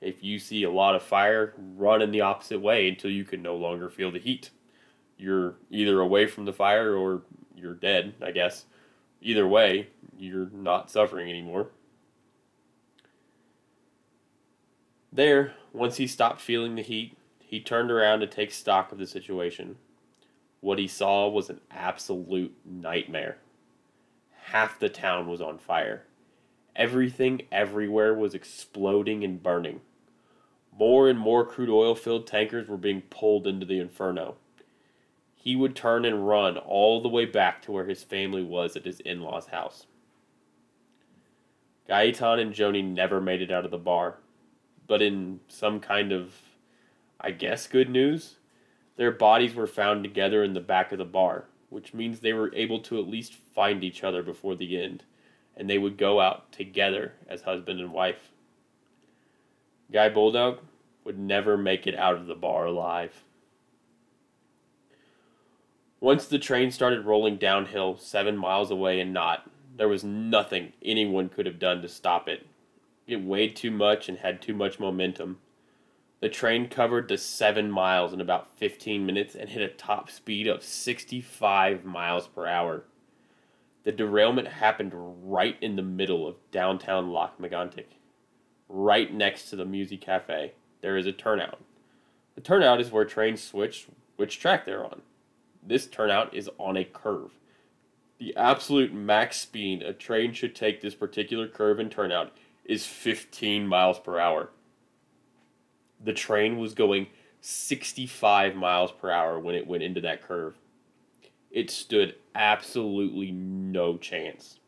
If 0.00 0.22
you 0.22 0.38
see 0.38 0.62
a 0.62 0.70
lot 0.70 0.94
of 0.94 1.02
fire, 1.02 1.52
run 1.58 2.00
in 2.00 2.12
the 2.12 2.20
opposite 2.20 2.60
way 2.60 2.88
until 2.88 3.10
you 3.10 3.24
can 3.24 3.42
no 3.42 3.56
longer 3.56 3.90
feel 3.90 4.12
the 4.12 4.20
heat. 4.20 4.50
You're 5.18 5.56
either 5.70 6.00
away 6.00 6.26
from 6.26 6.44
the 6.44 6.52
fire 6.52 6.94
or 6.94 7.22
you're 7.56 7.74
dead, 7.74 8.14
I 8.22 8.30
guess. 8.30 8.64
Either 9.20 9.46
way, 9.46 9.88
you're 10.16 10.48
not 10.50 10.90
suffering 10.90 11.28
anymore. 11.28 11.68
There, 15.12 15.54
once 15.72 15.96
he 15.96 16.06
stopped 16.06 16.40
feeling 16.40 16.76
the 16.76 16.82
heat, 16.82 17.16
he 17.40 17.60
turned 17.60 17.90
around 17.90 18.20
to 18.20 18.26
take 18.26 18.52
stock 18.52 18.92
of 18.92 18.98
the 18.98 19.06
situation. 19.06 19.76
What 20.60 20.78
he 20.78 20.86
saw 20.86 21.28
was 21.28 21.50
an 21.50 21.60
absolute 21.70 22.54
nightmare. 22.64 23.38
Half 24.46 24.78
the 24.78 24.88
town 24.88 25.26
was 25.26 25.40
on 25.40 25.58
fire. 25.58 26.04
Everything 26.76 27.42
everywhere 27.50 28.14
was 28.14 28.34
exploding 28.34 29.24
and 29.24 29.42
burning. 29.42 29.80
More 30.78 31.08
and 31.08 31.18
more 31.18 31.44
crude 31.44 31.70
oil 31.70 31.94
filled 31.94 32.26
tankers 32.26 32.68
were 32.68 32.76
being 32.76 33.02
pulled 33.02 33.46
into 33.46 33.66
the 33.66 33.80
inferno. 33.80 34.36
He 35.48 35.56
would 35.56 35.74
turn 35.74 36.04
and 36.04 36.28
run 36.28 36.58
all 36.58 37.00
the 37.00 37.08
way 37.08 37.24
back 37.24 37.62
to 37.62 37.72
where 37.72 37.86
his 37.86 38.02
family 38.02 38.42
was 38.42 38.76
at 38.76 38.84
his 38.84 39.00
in 39.00 39.22
law's 39.22 39.46
house. 39.46 39.86
Gaetan 41.88 42.38
and 42.38 42.52
Joni 42.52 42.84
never 42.84 43.18
made 43.18 43.40
it 43.40 43.50
out 43.50 43.64
of 43.64 43.70
the 43.70 43.78
bar, 43.78 44.18
but 44.86 45.00
in 45.00 45.40
some 45.48 45.80
kind 45.80 46.12
of, 46.12 46.34
I 47.18 47.30
guess, 47.30 47.66
good 47.66 47.88
news, 47.88 48.34
their 48.96 49.10
bodies 49.10 49.54
were 49.54 49.66
found 49.66 50.04
together 50.04 50.44
in 50.44 50.52
the 50.52 50.60
back 50.60 50.92
of 50.92 50.98
the 50.98 51.06
bar, 51.06 51.46
which 51.70 51.94
means 51.94 52.20
they 52.20 52.34
were 52.34 52.54
able 52.54 52.80
to 52.80 52.98
at 52.98 53.08
least 53.08 53.32
find 53.32 53.82
each 53.82 54.04
other 54.04 54.22
before 54.22 54.54
the 54.54 54.78
end, 54.78 55.04
and 55.56 55.70
they 55.70 55.78
would 55.78 55.96
go 55.96 56.20
out 56.20 56.52
together 56.52 57.14
as 57.26 57.40
husband 57.40 57.80
and 57.80 57.94
wife. 57.94 58.32
Guy 59.90 60.10
Bolduc 60.10 60.58
would 61.04 61.18
never 61.18 61.56
make 61.56 61.86
it 61.86 61.96
out 61.96 62.16
of 62.16 62.26
the 62.26 62.34
bar 62.34 62.66
alive. 62.66 63.24
Once 66.00 66.26
the 66.26 66.38
train 66.38 66.70
started 66.70 67.04
rolling 67.04 67.36
downhill 67.36 67.96
seven 67.96 68.36
miles 68.36 68.70
away 68.70 69.00
and 69.00 69.12
Nantes, 69.12 69.48
there 69.76 69.88
was 69.88 70.04
nothing 70.04 70.72
anyone 70.82 71.28
could 71.28 71.46
have 71.46 71.58
done 71.58 71.82
to 71.82 71.88
stop 71.88 72.28
it 72.28 72.46
it 73.08 73.24
weighed 73.24 73.56
too 73.56 73.70
much 73.70 74.08
and 74.08 74.18
had 74.18 74.40
too 74.40 74.54
much 74.54 74.78
momentum. 74.78 75.38
The 76.20 76.28
train 76.28 76.68
covered 76.68 77.08
the 77.08 77.16
seven 77.16 77.70
miles 77.70 78.12
in 78.12 78.20
about 78.20 78.58
15 78.58 79.04
minutes 79.06 79.34
and 79.34 79.48
hit 79.48 79.62
a 79.62 79.74
top 79.74 80.10
speed 80.10 80.46
of 80.46 80.62
65 80.62 81.84
miles 81.84 82.28
per 82.28 82.46
hour. 82.46 82.84
The 83.84 83.92
derailment 83.92 84.48
happened 84.48 84.92
right 84.94 85.56
in 85.62 85.76
the 85.76 85.82
middle 85.82 86.26
of 86.26 86.36
downtown 86.50 87.10
Lac-Mégantic. 87.10 87.86
Right 88.68 89.12
next 89.12 89.48
to 89.48 89.56
the 89.56 89.64
Music 89.64 90.02
Cafe, 90.02 90.52
there 90.82 90.98
is 90.98 91.06
a 91.06 91.12
turnout. 91.12 91.60
The 92.34 92.42
turnout 92.42 92.80
is 92.80 92.92
where 92.92 93.06
trains 93.06 93.42
switch 93.42 93.86
which 94.16 94.38
track 94.38 94.66
they're 94.66 94.84
on. 94.84 95.00
This 95.62 95.86
turnout 95.86 96.34
is 96.34 96.50
on 96.58 96.76
a 96.76 96.84
curve. 96.84 97.32
The 98.18 98.34
absolute 98.36 98.92
max 98.92 99.40
speed 99.40 99.82
a 99.82 99.92
train 99.92 100.32
should 100.32 100.54
take 100.54 100.80
this 100.80 100.94
particular 100.94 101.46
curve 101.46 101.78
and 101.78 101.90
turnout 101.90 102.32
is 102.64 102.86
15 102.86 103.66
miles 103.66 103.98
per 103.98 104.18
hour. 104.18 104.50
The 106.02 106.12
train 106.12 106.58
was 106.58 106.74
going 106.74 107.08
65 107.40 108.54
miles 108.56 108.92
per 108.92 109.10
hour 109.10 109.38
when 109.38 109.54
it 109.54 109.66
went 109.66 109.82
into 109.82 110.00
that 110.00 110.22
curve. 110.22 110.56
It 111.50 111.70
stood 111.70 112.16
absolutely 112.34 113.30
no 113.30 113.96
chance. 113.96 114.58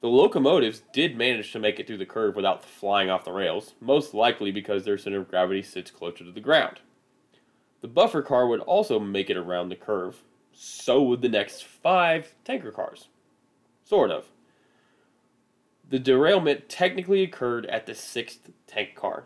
The 0.00 0.08
locomotives 0.08 0.82
did 0.92 1.16
manage 1.16 1.52
to 1.52 1.58
make 1.58 1.80
it 1.80 1.86
through 1.86 1.98
the 1.98 2.06
curve 2.06 2.36
without 2.36 2.64
flying 2.64 3.08
off 3.08 3.24
the 3.24 3.32
rails, 3.32 3.74
most 3.80 4.12
likely 4.12 4.50
because 4.50 4.84
their 4.84 4.98
center 4.98 5.20
of 5.20 5.30
gravity 5.30 5.62
sits 5.62 5.90
closer 5.90 6.24
to 6.24 6.30
the 6.30 6.40
ground. 6.40 6.80
The 7.84 7.88
buffer 7.88 8.22
car 8.22 8.46
would 8.46 8.60
also 8.60 8.98
make 8.98 9.28
it 9.28 9.36
around 9.36 9.68
the 9.68 9.76
curve, 9.76 10.22
so 10.54 11.02
would 11.02 11.20
the 11.20 11.28
next 11.28 11.64
five 11.64 12.32
tanker 12.42 12.70
cars. 12.70 13.08
Sort 13.84 14.10
of. 14.10 14.24
The 15.90 15.98
derailment 15.98 16.70
technically 16.70 17.22
occurred 17.22 17.66
at 17.66 17.84
the 17.84 17.94
sixth 17.94 18.50
tank 18.66 18.94
car. 18.94 19.24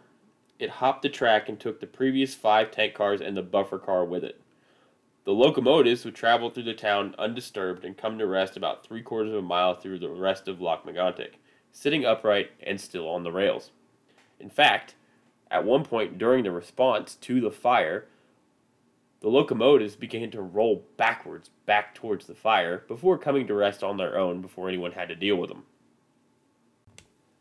It 0.58 0.70
hopped 0.70 1.02
the 1.02 1.08
track 1.08 1.48
and 1.48 1.60
took 1.60 1.78
the 1.78 1.86
previous 1.86 2.34
five 2.34 2.72
tank 2.72 2.94
cars 2.94 3.20
and 3.20 3.36
the 3.36 3.42
buffer 3.42 3.78
car 3.78 4.04
with 4.04 4.24
it. 4.24 4.40
The 5.22 5.30
locomotives 5.30 6.04
would 6.04 6.16
travel 6.16 6.50
through 6.50 6.64
the 6.64 6.74
town 6.74 7.14
undisturbed 7.16 7.84
and 7.84 7.96
come 7.96 8.18
to 8.18 8.26
rest 8.26 8.56
about 8.56 8.84
three 8.84 9.02
quarters 9.02 9.30
of 9.34 9.38
a 9.38 9.42
mile 9.42 9.76
through 9.76 10.00
the 10.00 10.10
rest 10.10 10.48
of 10.48 10.60
Lac-Mégantic, 10.60 11.34
sitting 11.70 12.04
upright 12.04 12.50
and 12.60 12.80
still 12.80 13.08
on 13.08 13.22
the 13.22 13.30
rails. 13.30 13.70
In 14.40 14.50
fact, 14.50 14.96
at 15.48 15.64
one 15.64 15.84
point 15.84 16.18
during 16.18 16.42
the 16.42 16.50
response 16.50 17.14
to 17.20 17.40
the 17.40 17.52
fire, 17.52 18.06
the 19.20 19.28
locomotives 19.28 19.96
began 19.96 20.30
to 20.30 20.40
roll 20.40 20.84
backwards 20.96 21.50
back 21.66 21.94
towards 21.94 22.26
the 22.26 22.34
fire 22.34 22.84
before 22.86 23.18
coming 23.18 23.46
to 23.46 23.54
rest 23.54 23.82
on 23.82 23.96
their 23.96 24.16
own 24.16 24.40
before 24.40 24.68
anyone 24.68 24.92
had 24.92 25.08
to 25.08 25.14
deal 25.14 25.36
with 25.36 25.50
them. 25.50 25.64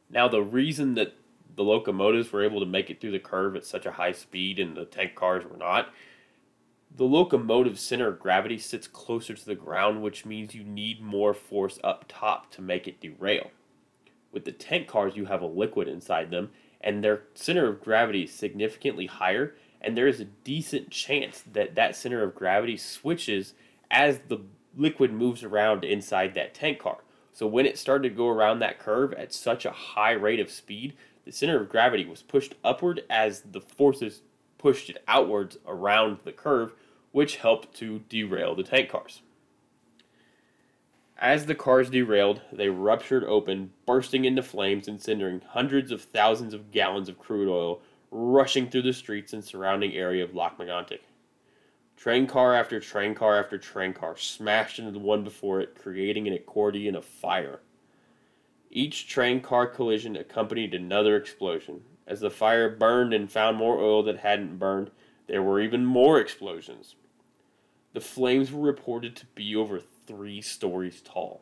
Now, 0.09 0.27
the 0.27 0.41
reason 0.41 0.95
that 0.95 1.13
the 1.55 1.63
locomotives 1.63 2.31
were 2.31 2.43
able 2.43 2.59
to 2.59 2.65
make 2.65 2.89
it 2.89 3.01
through 3.01 3.11
the 3.11 3.19
curve 3.19 3.55
at 3.55 3.65
such 3.65 3.85
a 3.85 3.91
high 3.91 4.11
speed 4.11 4.59
and 4.59 4.75
the 4.75 4.85
tank 4.85 5.15
cars 5.15 5.43
were 5.45 5.57
not, 5.57 5.89
the 6.95 7.03
locomotive 7.03 7.77
center 7.77 8.07
of 8.07 8.19
gravity 8.19 8.57
sits 8.57 8.87
closer 8.87 9.33
to 9.33 9.45
the 9.45 9.55
ground, 9.55 10.01
which 10.01 10.25
means 10.25 10.55
you 10.55 10.63
need 10.63 11.01
more 11.01 11.33
force 11.33 11.77
up 11.83 12.05
top 12.07 12.51
to 12.51 12.61
make 12.61 12.87
it 12.87 13.01
derail. 13.01 13.51
With 14.31 14.45
the 14.45 14.51
tank 14.51 14.87
cars, 14.87 15.15
you 15.15 15.25
have 15.25 15.41
a 15.41 15.47
liquid 15.47 15.87
inside 15.87 16.31
them, 16.31 16.51
and 16.81 17.03
their 17.03 17.23
center 17.33 17.67
of 17.67 17.83
gravity 17.83 18.23
is 18.23 18.33
significantly 18.33 19.05
higher, 19.07 19.55
and 19.81 19.95
there 19.95 20.07
is 20.07 20.19
a 20.19 20.25
decent 20.25 20.89
chance 20.89 21.43
that 21.51 21.75
that 21.75 21.95
center 21.95 22.23
of 22.23 22.35
gravity 22.35 22.77
switches 22.77 23.53
as 23.91 24.19
the 24.27 24.39
liquid 24.75 25.11
moves 25.11 25.43
around 25.43 25.83
inside 25.83 26.33
that 26.33 26.53
tank 26.53 26.79
car. 26.79 26.99
So 27.31 27.45
when 27.45 27.65
it 27.65 27.77
started 27.77 28.09
to 28.09 28.15
go 28.15 28.27
around 28.27 28.59
that 28.59 28.79
curve 28.79 29.13
at 29.13 29.33
such 29.33 29.65
a 29.65 29.71
high 29.71 30.13
rate 30.13 30.39
of 30.39 30.49
speed, 30.49 30.95
the 31.25 31.31
center 31.31 31.61
of 31.61 31.69
gravity 31.69 32.05
was 32.05 32.23
pushed 32.23 32.55
upward 32.63 33.03
as 33.09 33.41
the 33.41 33.61
forces 33.61 34.21
pushed 34.57 34.89
it 34.89 35.03
outwards 35.07 35.57
around 35.67 36.17
the 36.23 36.31
curve, 36.31 36.73
which 37.11 37.37
helped 37.37 37.75
to 37.77 37.99
derail 38.09 38.55
the 38.55 38.63
tank 38.63 38.89
cars. 38.89 39.21
As 41.19 41.47
the 41.47 41.55
cars 41.55 41.89
derailed, 41.89 42.41
they 42.51 42.69
ruptured 42.69 43.23
open, 43.23 43.71
bursting 43.85 44.25
into 44.25 44.43
flames 44.43 44.87
and 44.87 45.01
sending 45.01 45.41
hundreds 45.49 45.91
of 45.91 46.03
thousands 46.03 46.53
of 46.53 46.71
gallons 46.71 47.09
of 47.09 47.17
crude 47.17 47.49
oil 47.49 47.81
rushing 48.11 48.69
through 48.69 48.83
the 48.83 48.93
streets 48.93 49.33
and 49.33 49.43
surrounding 49.43 49.93
area 49.93 50.23
of 50.23 50.33
Lac-Mégantic. 50.35 50.99
Train 51.95 52.27
car 52.27 52.53
after 52.53 52.79
train 52.79 53.15
car 53.15 53.39
after 53.39 53.57
train 53.57 53.93
car 53.93 54.15
smashed 54.15 54.77
into 54.77 54.91
the 54.91 54.99
one 54.99 55.23
before 55.23 55.59
it, 55.59 55.75
creating 55.75 56.27
an 56.27 56.33
accordion 56.33 56.95
of 56.95 57.03
fire. 57.03 57.61
Each 58.69 59.07
train 59.07 59.41
car 59.41 59.65
collision 59.65 60.15
accompanied 60.15 60.73
another 60.73 61.15
explosion. 61.15 61.81
As 62.05 62.19
the 62.19 62.29
fire 62.29 62.69
burned 62.69 63.13
and 63.13 63.31
found 63.31 63.57
more 63.57 63.79
oil 63.79 64.03
that 64.03 64.19
hadn't 64.19 64.59
burned, 64.59 64.91
there 65.27 65.41
were 65.41 65.59
even 65.59 65.85
more 65.85 66.19
explosions. 66.19 66.95
The 67.93 68.01
flames 68.01 68.51
were 68.51 68.61
reported 68.61 69.15
to 69.15 69.25
be 69.33 69.55
over 69.55 69.79
three 69.79 70.41
stories 70.41 71.01
tall. 71.01 71.41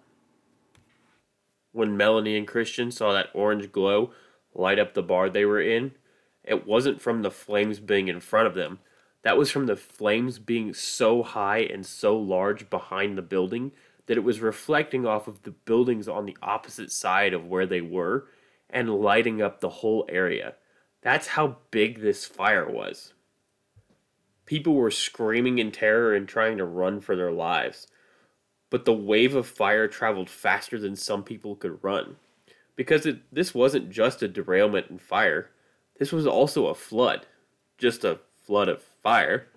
When 1.74 1.98
Melanie 1.98 2.38
and 2.38 2.48
Christian 2.48 2.92
saw 2.92 3.12
that 3.12 3.30
orange 3.34 3.72
glow, 3.74 4.12
light 4.54 4.80
up 4.80 4.94
the 4.94 5.04
bar 5.04 5.30
they 5.30 5.44
were 5.44 5.62
in, 5.62 5.92
it 6.46 6.66
wasn't 6.66 7.02
from 7.02 7.22
the 7.22 7.32
flames 7.32 7.80
being 7.80 8.08
in 8.08 8.20
front 8.20 8.48
of 8.48 8.54
them. 8.54 8.80
That 9.24 9.38
was 9.38 9.50
from 9.50 9.66
the 9.66 9.76
flames 9.76 10.38
being 10.38 10.74
so 10.74 11.24
high 11.24 11.60
and 11.60 11.86
so 11.86 12.18
large 12.18 12.70
behind 12.70 13.18
the 13.18 13.24
building 13.24 13.72
that 14.06 14.18
it 14.18 14.24
was 14.24 14.40
reflecting 14.40 15.06
off 15.06 15.28
of 15.28 15.42
the 15.44 15.52
buildings 15.52 16.08
on 16.08 16.26
the 16.26 16.38
opposite 16.42 16.92
side 16.92 17.34
of 17.34 17.48
where 17.48 17.66
they 17.66 17.82
were 17.82 18.28
and 18.70 18.90
lighting 18.90 19.42
up 19.42 19.60
the 19.60 19.70
whole 19.70 20.06
area. 20.10 20.54
That's 21.02 21.28
how 21.28 21.58
big 21.72 22.02
this 22.02 22.26
fire 22.26 22.70
was. 22.70 23.14
People 24.46 24.76
were 24.76 24.92
screaming 24.92 25.58
in 25.58 25.72
terror 25.72 26.14
and 26.14 26.28
trying 26.28 26.58
to 26.58 26.66
run 26.66 27.02
for 27.02 27.16
their 27.16 27.32
lives. 27.32 27.88
But 28.70 28.86
the 28.86 28.94
wave 28.94 29.36
of 29.36 29.48
fire 29.48 29.88
traveled 29.88 30.30
faster 30.30 30.80
than 30.80 30.96
some 30.96 31.24
people 31.24 31.56
could 31.56 31.84
run. 31.84 32.18
Because 32.76 33.06
it, 33.06 33.22
this 33.32 33.56
wasn't 33.56 33.90
just 33.90 34.22
a 34.22 34.28
derailment 34.28 34.90
and 34.90 35.02
fire, 35.02 35.50
this 35.98 36.12
was 36.12 36.28
also 36.28 36.68
a 36.68 36.76
flood. 36.76 37.26
Just 37.78 38.04
a 38.04 38.20
flood 38.42 38.70
of 38.70 38.82
fire. 38.82 39.48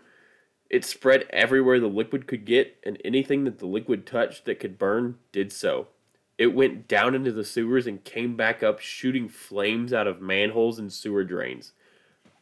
It 0.71 0.85
spread 0.85 1.27
everywhere 1.31 1.81
the 1.81 1.87
liquid 1.87 2.27
could 2.27 2.45
get, 2.45 2.77
and 2.85 3.01
anything 3.05 3.45
that 3.45 3.59
the 3.59 3.67
liquid 3.67 4.07
touched 4.07 4.45
that 4.45 4.61
could 4.61 4.79
burn 4.79 5.17
did 5.33 5.53
so. 5.53 5.89
It 6.37 6.55
went 6.55 6.87
down 6.87 7.15
into 7.15 7.33
the 7.33 7.45
sewers 7.45 7.87
and 7.87 8.05
came 8.05 8.37
back 8.37 8.63
up, 8.63 8.79
shooting 8.79 9.29
flames 9.29 9.93
out 9.93 10.07
of 10.07 10.21
manholes 10.21 10.79
and 10.79 10.93
sewer 10.93 11.25
drains. 11.25 11.73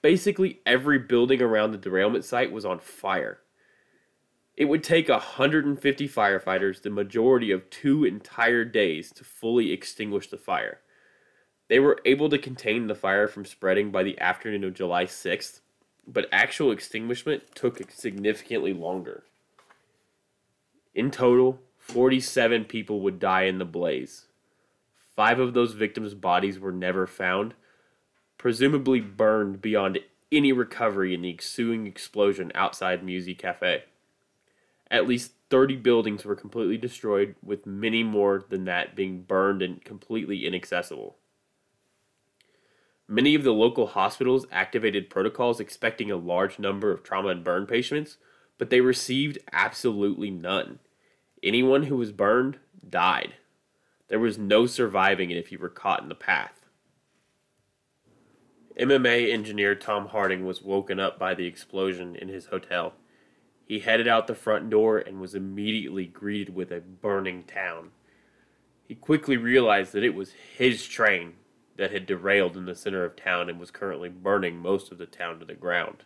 Basically, 0.02 0.60
every 0.66 0.98
building 0.98 1.40
around 1.40 1.72
the 1.72 1.78
derailment 1.78 2.24
site 2.24 2.52
was 2.52 2.64
on 2.64 2.78
fire. 2.78 3.38
It 4.56 4.66
would 4.66 4.82
take 4.82 5.08
150 5.08 6.08
firefighters, 6.08 6.82
the 6.82 6.90
majority 6.90 7.50
of 7.50 7.68
two 7.70 8.04
entire 8.04 8.64
days, 8.64 9.10
to 9.12 9.24
fully 9.24 9.72
extinguish 9.72 10.28
the 10.28 10.36
fire. 10.36 10.80
They 11.68 11.80
were 11.80 12.00
able 12.04 12.28
to 12.28 12.38
contain 12.38 12.86
the 12.86 12.94
fire 12.94 13.26
from 13.26 13.44
spreading 13.44 13.90
by 13.90 14.02
the 14.02 14.18
afternoon 14.20 14.64
of 14.64 14.74
July 14.74 15.04
6th, 15.04 15.60
but 16.06 16.28
actual 16.30 16.70
extinguishment 16.70 17.54
took 17.54 17.90
significantly 17.90 18.72
longer. 18.72 19.24
In 20.94 21.10
total, 21.10 21.60
47 21.78 22.64
people 22.64 23.00
would 23.00 23.18
die 23.18 23.42
in 23.42 23.58
the 23.58 23.64
blaze. 23.64 24.26
Five 25.14 25.40
of 25.40 25.54
those 25.54 25.72
victims' 25.72 26.14
bodies 26.14 26.58
were 26.58 26.72
never 26.72 27.06
found, 27.06 27.54
presumably 28.38 29.00
burned 29.00 29.60
beyond 29.60 29.98
any 30.30 30.52
recovery 30.52 31.14
in 31.14 31.22
the 31.22 31.30
ensuing 31.30 31.86
explosion 31.86 32.52
outside 32.54 33.02
Musi-Café. 33.02 33.82
At 34.90 35.08
least 35.08 35.32
30 35.50 35.76
buildings 35.76 36.24
were 36.24 36.36
completely 36.36 36.76
destroyed, 36.76 37.34
with 37.42 37.66
many 37.66 38.02
more 38.02 38.44
than 38.48 38.64
that 38.64 38.94
being 38.94 39.22
burned 39.22 39.62
and 39.62 39.82
completely 39.84 40.46
inaccessible. 40.46 41.16
Many 43.08 43.36
of 43.36 43.44
the 43.44 43.52
local 43.52 43.86
hospitals 43.86 44.46
activated 44.50 45.10
protocols 45.10 45.60
expecting 45.60 46.10
a 46.10 46.16
large 46.16 46.58
number 46.58 46.90
of 46.90 47.04
trauma 47.04 47.28
and 47.28 47.44
burn 47.44 47.66
patients, 47.66 48.16
but 48.58 48.68
they 48.68 48.80
received 48.80 49.38
absolutely 49.52 50.30
none. 50.30 50.80
Anyone 51.40 51.84
who 51.84 51.96
was 51.96 52.10
burned 52.10 52.58
died. 52.88 53.34
There 54.08 54.18
was 54.18 54.38
no 54.38 54.66
surviving 54.66 55.30
it 55.30 55.36
if 55.36 55.52
you 55.52 55.58
were 55.58 55.68
caught 55.68 56.02
in 56.02 56.08
the 56.08 56.16
path. 56.16 56.66
MMA 58.80 59.32
engineer 59.32 59.74
Tom 59.74 60.08
Harding 60.08 60.44
was 60.44 60.62
woken 60.62 60.98
up 60.98 61.18
by 61.18 61.34
the 61.34 61.46
explosion 61.46 62.16
in 62.16 62.28
his 62.28 62.46
hotel. 62.46 62.94
He 63.66 63.78
headed 63.78 64.08
out 64.08 64.26
the 64.26 64.34
front 64.34 64.68
door 64.68 64.98
and 64.98 65.20
was 65.20 65.34
immediately 65.34 66.06
greeted 66.06 66.54
with 66.54 66.72
a 66.72 66.80
burning 66.80 67.44
town. 67.44 67.90
He 68.86 68.94
quickly 68.94 69.36
realized 69.36 69.92
that 69.92 70.04
it 70.04 70.14
was 70.14 70.32
his 70.56 70.86
train 70.86 71.34
that 71.76 71.92
had 71.92 72.06
derailed 72.06 72.56
in 72.56 72.64
the 72.64 72.74
center 72.74 73.04
of 73.04 73.16
town 73.16 73.48
and 73.48 73.58
was 73.60 73.70
currently 73.70 74.08
burning 74.08 74.56
most 74.56 74.90
of 74.90 74.98
the 74.98 75.06
town 75.06 75.38
to 75.38 75.44
the 75.44 75.54
ground. 75.54 76.04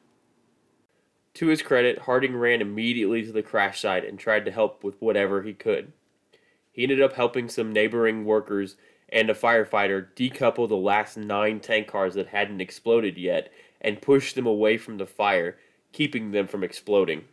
To 1.35 1.47
his 1.47 1.63
credit, 1.63 2.01
Harding 2.01 2.37
ran 2.37 2.61
immediately 2.61 3.25
to 3.25 3.33
the 3.33 3.43
crash 3.43 3.81
site 3.81 4.05
and 4.05 4.19
tried 4.19 4.45
to 4.45 4.51
help 4.51 4.83
with 4.83 5.01
whatever 5.01 5.43
he 5.43 5.55
could. 5.55 5.93
He 6.73 6.83
ended 6.83 7.01
up 7.01 7.15
helping 7.15 7.49
some 7.49 7.73
neighboring 7.73 8.25
workers 8.25 8.77
and 9.09 9.31
a 9.31 9.35
firefighter 9.35 10.09
decouple 10.15 10.69
the 10.69 10.77
last 10.77 11.17
nine 11.17 11.61
tank 11.61 11.89
cars 11.89 12.15
that 12.15 12.29
hadn't 12.29 12.61
exploded 12.61 13.17
yet 13.17 13.53
and 13.81 14.03
push 14.03 14.33
them 14.33 14.47
away 14.47 14.77
from 14.77 14.99
the 14.99 15.07
fire, 15.07 15.57
keeping 15.93 16.31
them 16.31 16.47
from 16.47 16.63
exploding. 16.63 17.25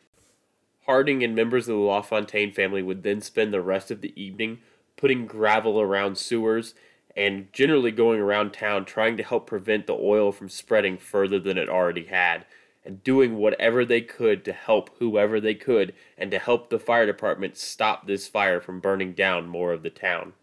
Harding 0.86 1.23
and 1.23 1.36
members 1.36 1.67
of 1.67 1.76
the 1.76 1.82
LaFontaine 1.82 2.52
family 2.52 2.82
would 2.82 3.04
then 3.04 3.21
spend 3.21 3.54
the 3.54 3.62
rest 3.62 3.91
of 3.91 4.02
the 4.02 4.19
evening 4.21 4.60
putting 4.95 5.26
gravel 5.26 5.80
around 5.80 6.17
sewers 6.17 6.73
and 7.17 7.51
generally 7.51 7.91
going 7.91 8.19
around 8.19 8.53
town 8.53 8.86
trying 8.86 9.17
to 9.17 9.23
help 9.23 9.47
prevent 9.47 9.88
the 9.88 9.93
oil 9.93 10.32
from 10.32 10.47
spreading 10.47 10.99
further 10.99 11.39
than 11.39 11.58
it 11.58 11.67
already 11.67 12.06
had, 12.06 12.45
and 12.86 13.03
doing 13.03 13.36
whatever 13.36 13.84
they 13.84 14.01
could 14.01 14.45
to 14.45 14.53
help 14.53 14.91
whoever 14.99 15.41
they 15.41 15.56
could 15.56 15.93
and 16.15 16.30
to 16.30 16.38
help 16.38 16.69
the 16.69 16.80
fire 16.80 17.08
department 17.08 17.58
stop 17.58 18.06
this 18.06 18.27
fire 18.27 18.62
from 18.62 18.80
burning 18.80 19.13
down 19.13 19.49
more 19.49 19.73
of 19.73 19.82
the 19.82 19.89
town. 19.89 20.34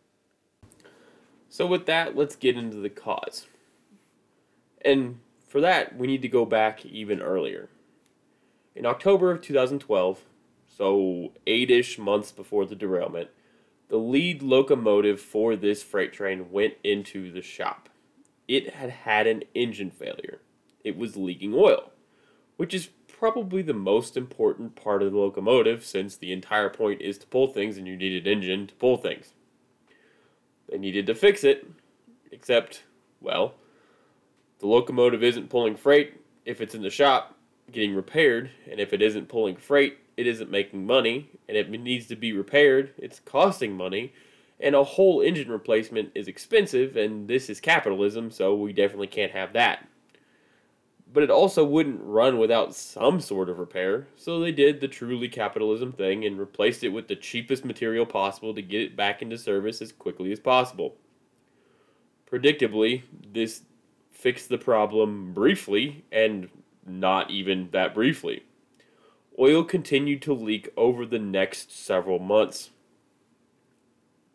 So, 1.49 1.65
with 1.65 1.87
that, 1.87 2.17
let's 2.17 2.35
get 2.35 2.57
into 2.57 2.79
the 2.79 2.91
cause. 2.91 3.47
And 4.85 5.21
for 5.49 5.61
that, 5.61 5.97
we 5.97 6.09
need 6.09 6.23
to 6.23 6.29
go 6.29 6.45
back 6.45 6.85
even 6.85 7.23
earlier. 7.23 7.69
In 8.75 8.85
October 8.85 9.31
of 9.31 9.41
2012, 9.41 10.25
so 10.67 11.31
eight 11.47 11.71
ish 11.71 11.99
months 12.01 12.33
before 12.33 12.67
the 12.67 12.75
derailment, 12.75 13.31
the 13.95 14.01
lead 14.01 14.43
locomotive 14.43 15.21
for 15.21 15.55
this 15.55 15.85
freight 15.85 16.13
train 16.13 16.51
went 16.51 16.75
into 16.83 17.31
the 17.31 17.41
shop. 17.41 17.89
It 18.49 18.75
had 18.75 18.91
had 18.91 19.29
an 19.29 19.45
engine 19.55 19.93
failure. 19.93 20.41
It 20.83 20.97
was 20.97 21.17
leaking 21.17 21.55
oil, 21.55 21.93
which 22.57 22.75
is 22.75 22.89
probably 23.07 23.63
the 23.63 23.73
most 23.73 24.17
important 24.17 24.75
part 24.75 25.01
of 25.01 25.13
the 25.13 25.19
locomotive 25.19 25.85
since 25.85 26.17
the 26.17 26.33
entire 26.33 26.71
point 26.71 27.03
is 27.03 27.19
to 27.19 27.29
pull 27.29 27.47
things 27.47 27.79
and 27.79 27.87
you 27.87 27.97
need 27.97 28.21
an 28.21 28.33
engine 28.33 28.67
to 28.67 28.75
pull 28.75 28.97
things. 28.97 29.33
They 30.69 30.79
needed 30.79 31.07
to 31.07 31.15
fix 31.15 31.45
it, 31.45 31.65
except, 32.33 32.83
well, 33.21 33.55
the 34.59 34.67
locomotive 34.67 35.23
isn't 35.23 35.51
pulling 35.51 35.77
freight 35.77 36.21
if 36.45 36.61
it's 36.61 36.75
in 36.75 36.83
the 36.83 36.91
shop 36.91 37.39
getting 37.71 37.95
repaired, 37.95 38.51
and 38.69 38.81
if 38.81 38.93
it 38.93 39.03
isn't 39.03 39.29
pulling 39.29 39.55
freight, 39.55 39.99
it 40.17 40.27
isn't 40.27 40.51
making 40.51 40.87
money, 40.87 41.31
and 41.49 41.57
it 41.57 41.71
needs 41.71 42.07
to 42.07 42.17
be 42.17 42.33
repaired, 42.33 42.93
it's 42.99 43.21
costing 43.21 43.77
money, 43.77 44.13
and 44.61 44.75
a 44.75 44.85
whole 44.85 45.21
engine 45.21 45.51
replacement 45.51 46.13
is 46.15 46.29
expensive, 46.29 46.97
and 46.97 47.29
this 47.29 47.51
is 47.51 47.61
capitalism, 47.61 48.31
so 48.31 48.55
we 48.55 48.73
definitely 48.73 49.07
can't 49.07 49.33
have 49.33 49.53
that. 49.53 49.87
But 51.13 51.23
it 51.23 51.31
also 51.31 51.65
wouldn't 51.65 52.01
run 52.03 52.39
without 52.39 52.75
some 52.75 53.21
sort 53.21 53.49
of 53.49 53.59
repair, 53.59 54.07
so 54.17 54.41
they 54.41 54.53
did 54.53 54.81
the 54.81 54.89
truly 54.89 55.29
capitalism 55.29 55.93
thing 55.93 56.25
and 56.25 56.39
replaced 56.39 56.83
it 56.83 56.89
with 56.89 57.09
the 57.09 57.17
cheapest 57.17 57.65
material 57.65 58.07
possible 58.07 58.55
to 58.55 58.63
get 58.63 58.83
it 58.83 58.97
back 58.97 59.23
into 59.23 59.39
service 59.39 59.81
as 59.83 59.93
quickly 59.93 60.33
as 60.33 60.41
possible. 60.41 60.97
Predictably, 62.31 63.03
this 63.33 63.63
fixed 64.11 64.49
the 64.49 64.59
problem 64.59 65.33
briefly 65.35 66.05
and 66.11 66.49
not 66.87 67.31
even 67.31 67.69
that 67.73 67.95
briefly. 67.95 68.43
Oil 69.39 69.65
continued 69.65 70.23
to 70.23 70.33
leak 70.33 70.69
over 70.77 71.05
the 71.05 71.19
next 71.19 71.73
several 71.73 72.19
months. 72.19 72.71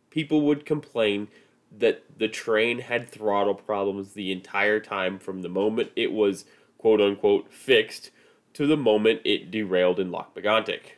People 0.09 0.41
would 0.41 0.65
complain 0.65 1.29
that 1.77 2.03
the 2.17 2.27
train 2.27 2.79
had 2.79 3.07
throttle 3.07 3.53
problems 3.53 4.13
the 4.13 4.31
entire 4.31 4.79
time 4.79 5.19
from 5.19 5.41
the 5.41 5.49
moment 5.49 5.91
it 5.95 6.11
was 6.11 6.45
quote 6.77 6.99
unquote 6.99 7.51
fixed 7.51 8.11
to 8.53 8.65
the 8.65 8.77
moment 8.77 9.21
it 9.23 9.51
derailed 9.51 9.99
in 9.99 10.11
Lac 10.11 10.33
Megantic. 10.35 10.97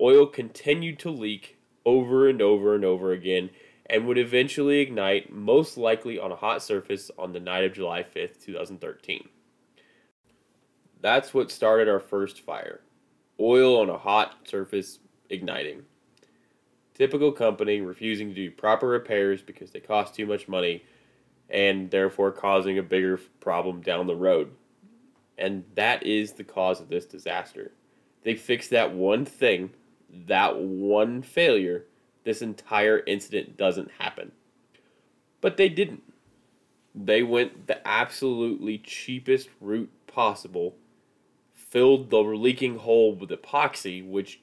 Oil 0.00 0.26
continued 0.26 0.98
to 0.98 1.10
leak 1.10 1.56
over 1.86 2.28
and 2.28 2.42
over 2.42 2.74
and 2.74 2.84
over 2.84 3.12
again 3.12 3.50
and 3.86 4.06
would 4.06 4.18
eventually 4.18 4.80
ignite, 4.80 5.32
most 5.32 5.78
likely 5.78 6.18
on 6.18 6.30
a 6.30 6.36
hot 6.36 6.62
surface, 6.62 7.10
on 7.18 7.32
the 7.32 7.40
night 7.40 7.64
of 7.64 7.72
July 7.72 8.02
5th, 8.02 8.44
2013. 8.44 9.28
That's 11.00 11.32
what 11.32 11.50
started 11.50 11.88
our 11.88 12.00
first 12.00 12.40
fire. 12.40 12.80
Oil 13.38 13.80
on 13.80 13.88
a 13.88 13.98
hot 13.98 14.48
surface 14.48 14.98
igniting. 15.30 15.82
Typical 16.94 17.30
company 17.30 17.80
refusing 17.80 18.28
to 18.28 18.34
do 18.34 18.50
proper 18.50 18.88
repairs 18.88 19.40
because 19.40 19.70
they 19.70 19.80
cost 19.80 20.14
too 20.14 20.26
much 20.26 20.48
money 20.48 20.82
and 21.48 21.90
therefore 21.90 22.32
causing 22.32 22.78
a 22.78 22.82
bigger 22.82 23.20
problem 23.40 23.80
down 23.80 24.06
the 24.06 24.16
road. 24.16 24.50
And 25.38 25.64
that 25.76 26.04
is 26.04 26.32
the 26.32 26.44
cause 26.44 26.80
of 26.80 26.88
this 26.88 27.06
disaster. 27.06 27.70
They 28.24 28.34
fixed 28.34 28.70
that 28.70 28.92
one 28.92 29.24
thing, 29.24 29.70
that 30.26 30.58
one 30.58 31.22
failure, 31.22 31.84
this 32.24 32.42
entire 32.42 33.04
incident 33.06 33.56
doesn't 33.56 33.92
happen. 33.98 34.32
But 35.40 35.56
they 35.56 35.68
didn't. 35.68 36.02
They 36.94 37.22
went 37.22 37.68
the 37.68 37.86
absolutely 37.86 38.78
cheapest 38.78 39.48
route 39.60 39.90
possible 40.08 40.74
filled 41.70 42.10
the 42.10 42.18
leaking 42.18 42.78
hole 42.78 43.14
with 43.14 43.30
epoxy, 43.30 44.06
which 44.06 44.40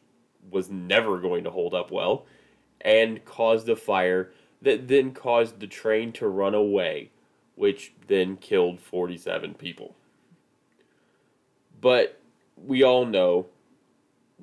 was 0.50 0.70
never 0.70 1.20
going 1.20 1.44
to 1.44 1.52
hold 1.52 1.74
up 1.74 1.92
well, 1.92 2.26
and 2.82 3.26
caused 3.26 3.68
a 3.70 3.76
fire 3.76 4.32
that 4.62 4.88
then 4.88 5.12
caused 5.12 5.60
the 5.60 5.68
train 5.68 6.12
to 6.12 6.28
run 6.28 6.54
away 6.54 7.10
which 7.56 7.94
then 8.08 8.38
killed 8.38 8.80
47 8.80 9.54
people. 9.56 9.96
But 11.82 12.20
we 12.58 12.84
all 12.84 13.06
know 13.06 13.48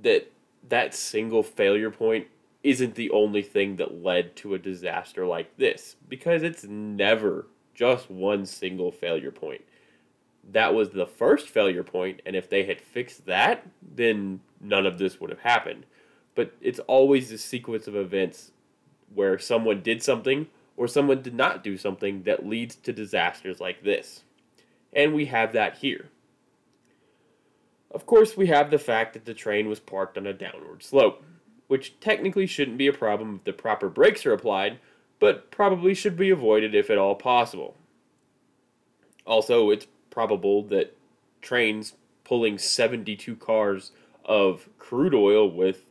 that 0.00 0.30
that 0.68 0.94
single 0.94 1.42
failure 1.42 1.90
point 1.90 2.26
isn't 2.62 2.94
the 2.94 3.10
only 3.10 3.42
thing 3.42 3.76
that 3.76 4.02
led 4.02 4.36
to 4.36 4.54
a 4.54 4.58
disaster 4.58 5.26
like 5.26 5.56
this 5.56 5.96
because 6.08 6.42
it's 6.42 6.64
never 6.64 7.46
just 7.74 8.10
one 8.10 8.46
single 8.46 8.92
failure 8.92 9.30
point. 9.30 9.62
That 10.50 10.74
was 10.74 10.90
the 10.90 11.06
first 11.06 11.48
failure 11.48 11.84
point, 11.84 12.20
and 12.26 12.34
if 12.34 12.48
they 12.48 12.64
had 12.64 12.80
fixed 12.80 13.26
that, 13.26 13.66
then 13.80 14.40
none 14.60 14.86
of 14.86 14.98
this 14.98 15.20
would 15.20 15.30
have 15.30 15.40
happened. 15.40 15.86
But 16.34 16.54
it's 16.60 16.80
always 16.80 17.30
a 17.30 17.38
sequence 17.38 17.86
of 17.86 17.94
events 17.94 18.52
where 19.14 19.38
someone 19.38 19.82
did 19.82 20.02
something 20.02 20.48
or 20.76 20.88
someone 20.88 21.22
did 21.22 21.34
not 21.34 21.62
do 21.62 21.76
something 21.76 22.22
that 22.24 22.46
leads 22.46 22.74
to 22.76 22.92
disasters 22.92 23.60
like 23.60 23.84
this. 23.84 24.24
And 24.92 25.14
we 25.14 25.26
have 25.26 25.52
that 25.52 25.78
here. 25.78 26.08
Of 27.90 28.06
course, 28.06 28.36
we 28.36 28.46
have 28.46 28.70
the 28.70 28.78
fact 28.78 29.12
that 29.12 29.26
the 29.26 29.34
train 29.34 29.68
was 29.68 29.80
parked 29.80 30.16
on 30.16 30.26
a 30.26 30.32
downward 30.32 30.82
slope, 30.82 31.22
which 31.68 32.00
technically 32.00 32.46
shouldn't 32.46 32.78
be 32.78 32.86
a 32.86 32.92
problem 32.92 33.36
if 33.36 33.44
the 33.44 33.52
proper 33.52 33.88
brakes 33.88 34.24
are 34.24 34.32
applied, 34.32 34.78
but 35.18 35.50
probably 35.50 35.94
should 35.94 36.16
be 36.16 36.30
avoided 36.30 36.74
if 36.74 36.90
at 36.90 36.98
all 36.98 37.14
possible. 37.14 37.76
Also, 39.26 39.70
it's 39.70 39.86
probable 40.12 40.62
that 40.62 40.96
trains 41.40 41.94
pulling 42.22 42.58
72 42.58 43.34
cars 43.36 43.90
of 44.24 44.68
crude 44.78 45.14
oil 45.14 45.50
with 45.50 45.86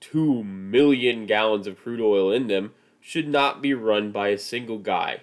2 0.00 0.42
million 0.42 1.26
gallons 1.26 1.68
of 1.68 1.78
crude 1.78 2.00
oil 2.00 2.32
in 2.32 2.48
them 2.48 2.72
should 3.00 3.28
not 3.28 3.62
be 3.62 3.72
run 3.74 4.10
by 4.10 4.28
a 4.28 4.38
single 4.38 4.78
guy 4.78 5.20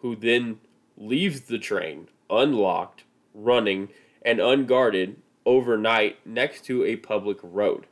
who 0.00 0.14
then 0.14 0.58
leaves 0.98 1.42
the 1.42 1.58
train 1.58 2.08
unlocked, 2.28 3.04
running, 3.32 3.88
and 4.22 4.40
unguarded 4.40 5.16
overnight 5.46 6.18
next 6.26 6.64
to 6.64 6.84
a 6.84 6.96
public 6.96 7.38
road. 7.42 7.86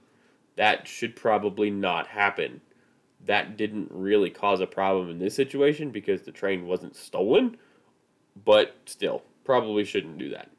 That 0.57 0.87
should 0.87 1.17
probably 1.17 1.71
not 1.71 2.09
happen. 2.09 2.61
That 3.25 3.57
didn't 3.57 3.91
really 3.91 4.31
cause 4.31 4.61
a 4.61 4.67
problem 4.67 5.09
in 5.09 5.19
this 5.19 5.35
situation 5.35 5.91
because 5.91 6.23
the 6.23 6.33
train 6.33 6.67
wasn't 6.67 6.97
stolen, 6.97 7.57
but 8.45 8.77
still, 8.87 9.23
probably 9.45 9.85
shouldn't 9.85 10.19
do 10.19 10.31
that. 10.31 10.51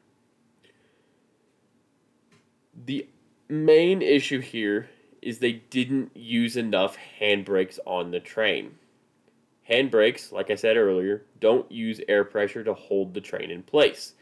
The 2.84 3.08
main 3.48 4.02
issue 4.02 4.40
here 4.40 4.88
is 5.22 5.38
they 5.38 5.52
didn't 5.52 6.16
use 6.16 6.56
enough 6.56 6.96
handbrakes 7.20 7.78
on 7.86 8.10
the 8.10 8.20
train. 8.20 8.74
Handbrakes, 9.70 10.32
like 10.32 10.50
I 10.50 10.56
said 10.56 10.76
earlier, 10.76 11.22
don't 11.40 11.70
use 11.72 12.00
air 12.08 12.24
pressure 12.24 12.62
to 12.64 12.74
hold 12.74 13.14
the 13.14 13.20
train 13.20 13.50
in 13.50 13.62
place 13.62 14.14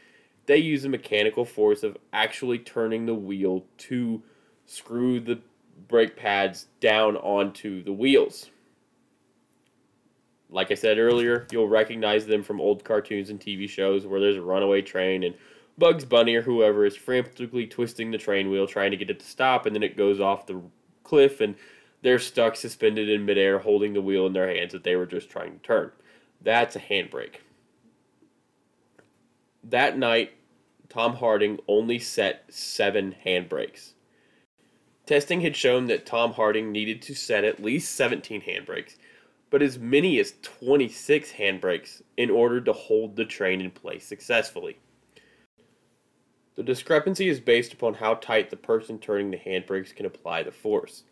they 0.45 0.57
use 0.57 0.83
a 0.85 0.89
mechanical 0.89 1.45
force 1.45 1.83
of 1.83 1.97
actually 2.11 2.59
turning 2.59 3.05
the 3.05 3.15
wheel 3.15 3.63
to 3.77 4.21
screw 4.65 5.19
the 5.19 5.39
brake 5.87 6.15
pads 6.15 6.67
down 6.79 7.15
onto 7.17 7.83
the 7.83 7.93
wheels. 7.93 8.49
Like 10.53 10.71
I 10.71 10.75
said 10.75 10.97
earlier, 10.97 11.47
you'll 11.51 11.67
recognize 11.67 12.25
them 12.25 12.43
from 12.43 12.61
old 12.61 12.83
cartoons 12.83 13.29
and 13.29 13.39
TV 13.39 13.67
shows 13.67 14.05
where 14.05 14.19
there's 14.19 14.37
a 14.37 14.41
runaway 14.41 14.81
train 14.81 15.23
and 15.23 15.35
Bugs 15.77 16.05
Bunny 16.05 16.35
or 16.35 16.43
whoever 16.43 16.85
is 16.85 16.95
frantically 16.95 17.65
twisting 17.65 18.11
the 18.11 18.17
train 18.17 18.51
wheel 18.51 18.67
trying 18.67 18.91
to 18.91 18.97
get 18.97 19.09
it 19.09 19.19
to 19.19 19.25
stop, 19.25 19.65
and 19.65 19.75
then 19.75 19.83
it 19.83 19.97
goes 19.97 20.19
off 20.19 20.45
the 20.45 20.61
cliff 21.03 21.41
and 21.41 21.55
they're 22.03 22.19
stuck 22.19 22.55
suspended 22.55 23.09
in 23.09 23.25
midair 23.25 23.59
holding 23.59 23.93
the 23.93 24.01
wheel 24.01 24.27
in 24.27 24.33
their 24.33 24.47
hands 24.47 24.71
that 24.71 24.83
they 24.83 24.95
were 24.95 25.07
just 25.07 25.29
trying 25.29 25.53
to 25.53 25.59
turn. 25.59 25.91
That's 26.41 26.75
a 26.75 26.79
handbrake 26.79 27.37
that 29.63 29.97
night, 29.97 30.33
Tom 30.89 31.15
Harding 31.15 31.59
only 31.67 31.99
set 31.99 32.45
seven 32.49 33.15
handbrakes. 33.25 33.93
Testing 35.05 35.41
had 35.41 35.55
shown 35.55 35.87
that 35.87 36.05
Tom 36.05 36.33
Harding 36.33 36.71
needed 36.71 37.01
to 37.03 37.15
set 37.15 37.43
at 37.43 37.63
least 37.63 37.95
17 37.95 38.41
handbrakes, 38.41 38.95
but 39.53 39.61
as 39.61 39.77
many 39.77 40.19
as 40.19 40.33
26 40.41 41.31
handbrakes 41.33 42.01
in 42.17 42.31
order 42.31 42.59
to 42.59 42.73
hold 42.73 43.15
the 43.15 43.23
train 43.23 43.61
in 43.61 43.69
place 43.69 44.03
successfully. 44.03 44.79
The 46.55 46.63
discrepancy 46.63 47.29
is 47.29 47.39
based 47.39 47.71
upon 47.71 47.93
how 47.93 48.15
tight 48.15 48.49
the 48.49 48.57
person 48.57 48.97
turning 48.97 49.29
the 49.29 49.37
handbrakes 49.37 49.95
can 49.95 50.07
apply 50.07 50.41
the 50.41 50.51
force. 50.51 51.03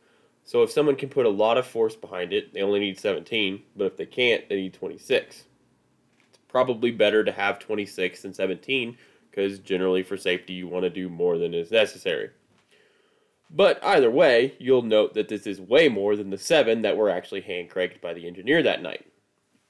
So 0.43 0.63
if 0.63 0.71
someone 0.71 0.95
can 0.95 1.09
put 1.09 1.27
a 1.27 1.29
lot 1.29 1.59
of 1.59 1.67
force 1.67 1.95
behind 1.95 2.33
it, 2.33 2.51
they 2.51 2.63
only 2.63 2.79
need 2.79 2.99
17, 2.99 3.61
but 3.75 3.85
if 3.85 3.95
they 3.95 4.07
can't, 4.07 4.49
they 4.49 4.55
need 4.55 4.73
26 4.73 5.43
It's 6.29 6.39
probably 6.47 6.89
better 6.89 7.23
to 7.23 7.31
have 7.31 7.59
26 7.59 8.23
than 8.23 8.33
17 8.33 8.97
because 9.29 9.59
generally 9.59 10.01
for 10.01 10.17
safety 10.17 10.53
you 10.53 10.67
want 10.67 10.81
to 10.81 10.89
do 10.89 11.09
more 11.09 11.37
than 11.37 11.53
is 11.53 11.69
necessary. 11.69 12.31
But 13.53 13.83
either 13.83 14.09
way, 14.09 14.55
you'll 14.59 14.81
note 14.81 15.13
that 15.13 15.27
this 15.27 15.45
is 15.45 15.59
way 15.59 15.89
more 15.89 16.15
than 16.15 16.29
the 16.29 16.37
7 16.37 16.81
that 16.83 16.95
were 16.95 17.09
actually 17.09 17.41
hand 17.41 17.69
cranked 17.69 18.01
by 18.01 18.13
the 18.13 18.25
engineer 18.25 18.63
that 18.63 18.81
night. 18.81 19.05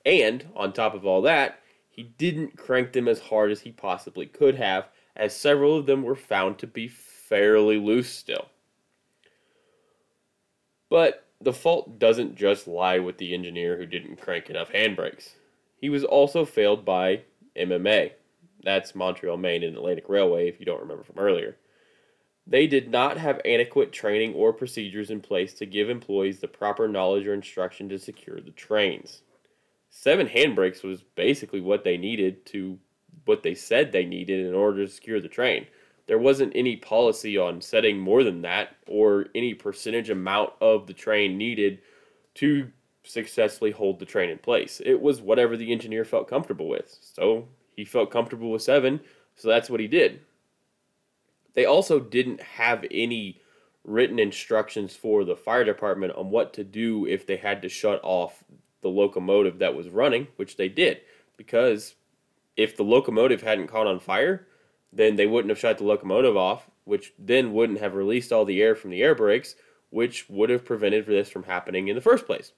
And, 0.06 0.48
on 0.56 0.72
top 0.72 0.94
of 0.94 1.06
all 1.06 1.24
that, 1.24 1.60
he 1.90 2.04
didn't 2.04 2.58
crank 2.58 2.94
them 2.94 3.08
as 3.08 3.20
hard 3.20 3.52
as 3.52 3.62
he 3.62 3.72
possibly 3.72 4.28
could 4.28 4.56
have, 4.56 4.88
as 5.16 5.36
several 5.36 5.78
of 5.78 5.88
them 5.88 6.04
were 6.04 6.16
found 6.16 6.60
to 6.60 6.68
be 6.68 6.88
fairly 6.88 7.78
loose 7.78 8.10
still. 8.10 8.50
But 10.90 11.26
the 11.40 11.54
fault 11.54 11.98
doesn't 11.98 12.36
just 12.36 12.68
lie 12.68 13.00
with 13.00 13.18
the 13.18 13.34
engineer 13.34 13.78
who 13.78 13.86
didn't 13.86 14.22
crank 14.22 14.50
enough 14.50 14.72
handbrakes. 14.72 15.32
He 15.78 15.90
was 15.90 16.04
also 16.04 16.46
failed 16.46 16.86
by 16.86 17.22
MMA. 17.56 18.12
That's 18.64 18.94
Montreal, 18.94 19.38
Maine, 19.38 19.64
and 19.64 19.76
Atlantic 19.76 20.08
Railway, 20.08 20.48
if 20.48 20.60
you 20.60 20.66
don't 20.68 20.82
remember 20.82 21.04
from 21.04 21.18
earlier. 21.18 21.58
They 22.48 22.68
did 22.68 22.90
not 22.90 23.18
have 23.18 23.40
adequate 23.46 23.92
training 23.92 24.34
or 24.34 24.52
procedures 24.52 25.10
in 25.10 25.22
place 25.22 25.54
to 25.56 25.66
give 25.66 25.90
employees 25.90 26.40
the 26.40 26.48
proper 26.48 26.88
knowledge 26.88 27.26
or 27.28 27.34
instruction 27.34 27.88
to 27.90 28.00
secure 28.00 28.42
the 28.42 28.52
trains. 28.52 29.22
Seven 29.90 30.28
handbrakes 30.28 30.84
was 30.84 31.02
basically 31.02 31.62
what 31.62 31.84
they 31.84 31.98
needed 31.98 32.46
to 32.48 32.80
what 33.26 33.44
they 33.44 33.54
said 33.54 33.92
they 33.92 34.06
needed 34.06 34.46
in 34.46 34.54
order 34.54 34.86
to 34.86 34.92
secure 34.92 35.20
the 35.20 35.28
train. 35.28 35.68
There 36.08 36.18
wasn't 36.18 36.56
any 36.56 36.76
policy 36.76 37.38
on 37.38 37.62
setting 37.62 38.00
more 38.00 38.24
than 38.24 38.42
that 38.42 38.76
or 38.88 39.28
any 39.36 39.54
percentage 39.54 40.10
amount 40.10 40.54
of 40.60 40.88
the 40.88 40.94
train 40.94 41.38
needed 41.38 41.80
to 42.36 42.72
successfully 43.04 43.72
hold 43.72 44.00
the 44.00 44.06
train 44.06 44.30
in 44.30 44.38
place. 44.38 44.82
It 44.84 45.02
was 45.02 45.22
whatever 45.22 45.58
the 45.58 45.72
engineer 45.72 46.06
felt 46.06 46.30
comfortable 46.30 46.68
with. 46.68 46.98
So 47.02 47.48
he 47.76 47.86
felt 47.86 48.12
comfortable 48.12 48.52
with 48.52 48.62
seven, 48.62 49.02
so 49.36 49.48
that's 49.48 49.70
what 49.70 49.80
he 49.80 49.88
did. 49.88 50.22
They 51.54 51.66
also 51.66 52.00
didn't 52.00 52.42
have 52.42 52.86
any 52.90 53.42
written 53.84 54.20
instructions 54.20 54.96
for 54.96 55.24
the 55.24 55.36
fire 55.36 55.64
department 55.64 56.14
on 56.16 56.30
what 56.30 56.54
to 56.54 56.64
do 56.64 57.06
if 57.06 57.26
they 57.26 57.38
had 57.38 57.62
to 57.62 57.70
shut 57.70 58.00
off 58.04 58.44
the 58.82 58.90
locomotive 58.90 59.60
that 59.60 59.76
was 59.76 59.90
running, 59.90 60.28
which 60.36 60.58
they 60.58 60.70
did, 60.70 61.02
because 61.38 61.96
if 62.58 62.76
the 62.76 62.84
locomotive 62.84 63.42
hadn't 63.42 63.68
caught 63.68 63.88
on 63.88 64.00
fire, 64.00 64.48
then 64.94 65.16
they 65.16 65.28
wouldn't 65.28 65.50
have 65.50 65.60
shut 65.60 65.78
the 65.78 65.84
locomotive 65.84 66.36
off, 66.36 66.70
which 66.84 67.14
then 67.18 67.54
wouldn't 67.54 67.80
have 67.80 67.96
released 67.96 68.32
all 68.32 68.46
the 68.46 68.62
air 68.62 68.76
from 68.76 68.92
the 68.92 69.02
air 69.02 69.16
brakes, 69.16 69.56
which 69.90 70.30
would 70.30 70.50
have 70.50 70.66
prevented 70.66 71.06
this 71.06 71.30
from 71.30 71.44
happening 71.44 71.88
in 71.88 71.96
the 71.96 72.02
first 72.02 72.26
place. 72.26 72.52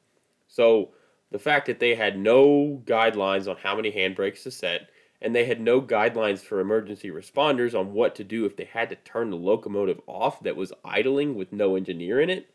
So 0.48 0.92
the 1.32 1.40
fact 1.40 1.66
that 1.68 1.80
they 1.80 1.96
had 1.96 2.18
no 2.18 2.82
guidelines 2.86 3.48
on 3.48 3.58
how 3.58 3.76
many 3.76 3.92
handbrakes 3.92 4.44
to 4.44 4.52
set, 4.52 4.90
and 5.24 5.36
they 5.36 5.46
had 5.46 5.60
no 5.60 5.82
guidelines 5.82 6.40
for 6.40 6.60
emergency 6.60 7.10
responders 7.10 7.78
on 7.78 7.94
what 7.94 8.14
to 8.16 8.24
do 8.24 8.46
if 8.46 8.56
they 8.56 8.66
had 8.66 8.90
to 8.90 8.96
turn 8.98 9.30
the 9.30 9.38
locomotive 9.38 10.00
off 10.06 10.44
that 10.44 10.56
was 10.56 10.74
idling 10.86 11.36
with 11.36 11.52
no 11.52 11.76
engineer 11.76 12.22
in 12.22 12.30
it, 12.30 12.50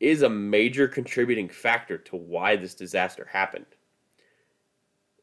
is 0.00 0.22
a 0.22 0.28
major 0.28 0.88
contributing 0.88 1.48
factor 1.48 1.98
to 1.98 2.16
why 2.16 2.56
this 2.56 2.74
disaster 2.74 3.28
happened. 3.32 3.66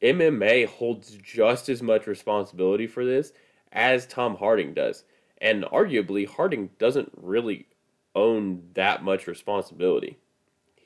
MMA 0.02 0.66
holds 0.66 1.18
just 1.22 1.68
as 1.68 1.82
much 1.82 2.06
responsibility 2.06 2.86
for 2.86 3.04
this 3.04 3.32
as 3.72 4.06
Tom 4.06 4.36
Harding 4.36 4.72
does. 4.72 5.04
And 5.38 5.64
arguably, 5.64 6.26
Harding 6.26 6.70
doesn't 6.78 7.10
really 7.16 7.66
own 8.14 8.62
that 8.74 9.02
much 9.02 9.26
responsibility 9.26 10.18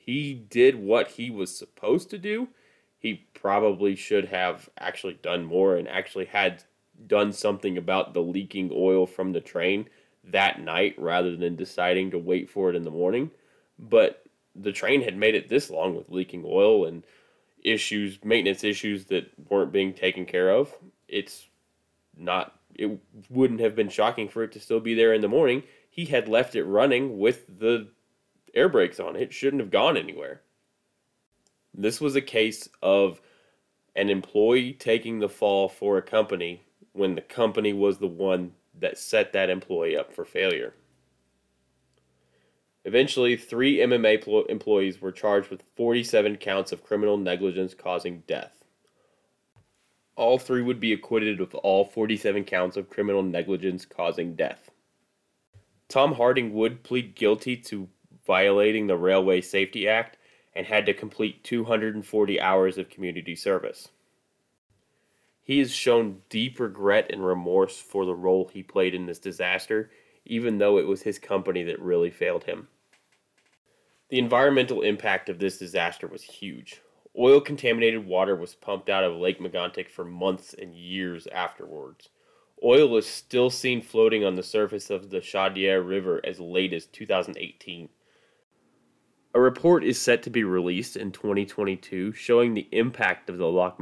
he 0.05 0.33
did 0.33 0.75
what 0.75 1.09
he 1.11 1.29
was 1.29 1.55
supposed 1.55 2.09
to 2.09 2.17
do. 2.17 2.47
He 3.01 3.25
probably 3.33 3.95
should 3.95 4.25
have 4.25 4.69
actually 4.77 5.15
done 5.23 5.43
more 5.43 5.75
and 5.75 5.87
actually 5.87 6.25
had 6.25 6.63
done 7.07 7.33
something 7.33 7.75
about 7.75 8.13
the 8.13 8.21
leaking 8.21 8.69
oil 8.71 9.07
from 9.07 9.33
the 9.33 9.41
train 9.41 9.89
that 10.23 10.61
night 10.61 10.93
rather 10.99 11.35
than 11.35 11.55
deciding 11.55 12.11
to 12.11 12.19
wait 12.19 12.47
for 12.47 12.69
it 12.69 12.75
in 12.75 12.83
the 12.83 12.91
morning. 12.91 13.31
But 13.79 14.23
the 14.55 14.71
train 14.71 15.01
had 15.01 15.17
made 15.17 15.33
it 15.33 15.49
this 15.49 15.71
long 15.71 15.95
with 15.95 16.09
leaking 16.09 16.43
oil 16.45 16.85
and 16.85 17.03
issues, 17.63 18.19
maintenance 18.23 18.63
issues 18.63 19.05
that 19.05 19.31
weren't 19.49 19.71
being 19.71 19.95
taken 19.95 20.27
care 20.27 20.51
of. 20.51 20.71
It's 21.07 21.47
not, 22.15 22.59
it 22.75 22.99
wouldn't 23.31 23.61
have 23.61 23.75
been 23.75 23.89
shocking 23.89 24.29
for 24.29 24.43
it 24.43 24.51
to 24.51 24.59
still 24.59 24.79
be 24.79 24.93
there 24.93 25.11
in 25.11 25.21
the 25.21 25.27
morning. 25.27 25.63
He 25.89 26.05
had 26.05 26.27
left 26.27 26.53
it 26.53 26.65
running 26.65 27.17
with 27.17 27.47
the 27.47 27.87
air 28.53 28.69
brakes 28.69 28.99
on. 28.99 29.15
It 29.15 29.33
shouldn't 29.33 29.61
have 29.61 29.71
gone 29.71 29.97
anywhere. 29.97 30.41
This 31.73 32.01
was 32.01 32.15
a 32.15 32.21
case 32.21 32.67
of 32.81 33.21
an 33.95 34.09
employee 34.09 34.73
taking 34.73 35.19
the 35.19 35.29
fall 35.29 35.69
for 35.69 35.97
a 35.97 36.01
company 36.01 36.63
when 36.93 37.15
the 37.15 37.21
company 37.21 37.73
was 37.73 37.97
the 37.97 38.07
one 38.07 38.53
that 38.79 38.97
set 38.97 39.33
that 39.33 39.49
employee 39.49 39.97
up 39.97 40.13
for 40.13 40.25
failure. 40.25 40.73
Eventually, 42.83 43.35
three 43.35 43.77
MMA 43.77 44.49
employees 44.49 45.01
were 45.01 45.11
charged 45.11 45.49
with 45.49 45.63
47 45.75 46.37
counts 46.37 46.71
of 46.71 46.83
criminal 46.83 47.17
negligence 47.17 47.73
causing 47.75 48.23
death. 48.27 48.63
All 50.15 50.39
three 50.39 50.61
would 50.61 50.79
be 50.79 50.93
acquitted 50.93 51.39
of 51.39 51.53
all 51.55 51.85
47 51.85 52.43
counts 52.43 52.77
of 52.77 52.89
criminal 52.89 53.21
negligence 53.21 53.85
causing 53.85 54.35
death. 54.35 54.71
Tom 55.89 56.13
Harding 56.13 56.53
would 56.53 56.83
plead 56.83 57.15
guilty 57.15 57.55
to 57.57 57.87
violating 58.25 58.87
the 58.87 58.97
Railway 58.97 59.41
Safety 59.41 59.87
Act 59.87 60.17
and 60.53 60.65
had 60.65 60.85
to 60.85 60.93
complete 60.93 61.43
240 61.43 62.41
hours 62.41 62.77
of 62.77 62.89
community 62.89 63.35
service. 63.35 63.89
He 65.43 65.59
has 65.59 65.71
shown 65.71 66.21
deep 66.29 66.59
regret 66.59 67.07
and 67.09 67.25
remorse 67.25 67.79
for 67.79 68.05
the 68.05 68.15
role 68.15 68.49
he 68.53 68.63
played 68.63 68.93
in 68.93 69.05
this 69.05 69.19
disaster 69.19 69.89
even 70.25 70.57
though 70.57 70.77
it 70.77 70.87
was 70.87 71.01
his 71.01 71.19
company 71.19 71.63
that 71.63 71.81
really 71.81 72.09
failed 72.09 72.43
him. 72.43 72.67
The 74.09 74.19
environmental 74.19 74.81
impact 74.81 75.29
of 75.29 75.39
this 75.39 75.57
disaster 75.57 76.07
was 76.07 76.23
huge. 76.23 76.81
Oil 77.17 77.41
contaminated 77.41 78.05
water 78.05 78.35
was 78.35 78.55
pumped 78.55 78.89
out 78.89 79.03
of 79.03 79.17
Lake 79.17 79.39
Megantic 79.39 79.89
for 79.89 80.05
months 80.05 80.53
and 80.53 80.75
years 80.75 81.27
afterwards. 81.27 82.09
Oil 82.63 82.87
was 82.87 83.07
still 83.07 83.49
seen 83.49 83.81
floating 83.81 84.23
on 84.23 84.35
the 84.35 84.43
surface 84.43 84.89
of 84.89 85.09
the 85.09 85.19
Chaudière 85.19 85.85
River 85.85 86.21
as 86.23 86.39
late 86.39 86.73
as 86.73 86.85
2018. 86.85 87.89
A 89.33 89.39
report 89.39 89.83
is 89.83 89.99
set 89.99 90.23
to 90.23 90.29
be 90.29 90.43
released 90.43 90.97
in 90.97 91.11
2022 91.11 92.11
showing 92.13 92.53
the 92.53 92.67
impact 92.71 93.29
of 93.29 93.37
the 93.37 93.47
Lac 93.47 93.77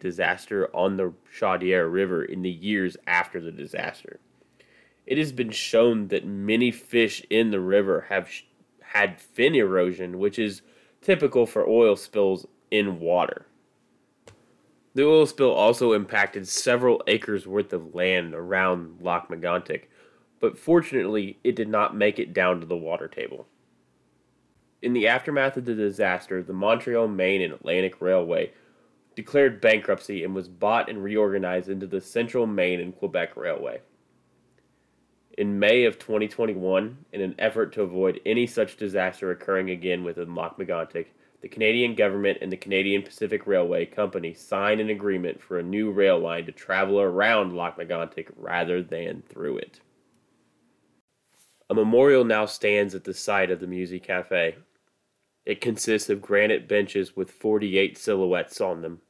disaster 0.00 0.74
on 0.74 0.96
the 0.96 1.12
Chaudière 1.38 1.92
River 1.92 2.24
in 2.24 2.42
the 2.42 2.50
years 2.50 2.96
after 3.06 3.40
the 3.40 3.52
disaster 3.52 4.18
it 5.06 5.18
has 5.18 5.32
been 5.32 5.50
shown 5.50 6.08
that 6.08 6.26
many 6.26 6.70
fish 6.70 7.24
in 7.28 7.50
the 7.50 7.60
river 7.60 8.06
have 8.08 8.28
sh- 8.28 8.44
had 8.80 9.20
fin 9.20 9.54
erosion, 9.54 10.18
which 10.18 10.38
is 10.38 10.62
typical 11.02 11.46
for 11.46 11.68
oil 11.68 11.96
spills 11.96 12.46
in 12.70 13.00
water. 13.00 13.46
The 14.94 15.04
oil 15.04 15.26
spill 15.26 15.52
also 15.52 15.92
impacted 15.92 16.46
several 16.48 17.02
acres 17.06 17.46
worth 17.46 17.72
of 17.72 17.94
land 17.94 18.34
around 18.34 19.00
Lac 19.00 19.28
but 20.40 20.58
fortunately 20.58 21.38
it 21.42 21.56
did 21.56 21.68
not 21.68 21.96
make 21.96 22.18
it 22.18 22.32
down 22.32 22.60
to 22.60 22.66
the 22.66 22.76
water 22.76 23.08
table. 23.08 23.46
In 24.84 24.92
the 24.92 25.08
aftermath 25.08 25.56
of 25.56 25.64
the 25.64 25.74
disaster, 25.74 26.42
the 26.42 26.52
Montreal, 26.52 27.08
Maine, 27.08 27.40
and 27.40 27.54
Atlantic 27.54 28.02
Railway 28.02 28.52
declared 29.16 29.62
bankruptcy 29.62 30.22
and 30.22 30.34
was 30.34 30.46
bought 30.46 30.90
and 30.90 31.02
reorganized 31.02 31.70
into 31.70 31.86
the 31.86 32.02
Central 32.02 32.46
Maine 32.46 32.80
and 32.80 32.94
Quebec 32.94 33.34
Railway. 33.34 33.80
In 35.38 35.58
May 35.58 35.84
of 35.84 35.98
2021, 35.98 36.98
in 37.14 37.20
an 37.22 37.34
effort 37.38 37.72
to 37.72 37.82
avoid 37.82 38.20
any 38.26 38.46
such 38.46 38.76
disaster 38.76 39.30
occurring 39.30 39.70
again 39.70 40.04
within 40.04 40.34
Lac 40.34 40.58
Megantic, 40.58 41.06
the 41.40 41.48
Canadian 41.48 41.94
government 41.94 42.36
and 42.42 42.52
the 42.52 42.56
Canadian 42.58 43.00
Pacific 43.00 43.46
Railway 43.46 43.86
Company 43.86 44.34
signed 44.34 44.82
an 44.82 44.90
agreement 44.90 45.40
for 45.40 45.58
a 45.58 45.62
new 45.62 45.92
rail 45.92 46.18
line 46.18 46.44
to 46.44 46.52
travel 46.52 47.00
around 47.00 47.56
Lac 47.56 47.78
Megantic 47.78 48.28
rather 48.36 48.82
than 48.82 49.22
through 49.30 49.56
it. 49.56 49.80
A 51.70 51.74
memorial 51.74 52.24
now 52.24 52.44
stands 52.44 52.94
at 52.94 53.04
the 53.04 53.14
site 53.14 53.50
of 53.50 53.60
the 53.60 53.66
Musi-Café. 53.66 54.56
It 55.44 55.60
consists 55.60 56.08
of 56.08 56.22
granite 56.22 56.66
benches 56.66 57.16
with 57.16 57.30
48 57.30 57.98
silhouettes 57.98 58.60
on 58.60 58.82
them 58.82 59.00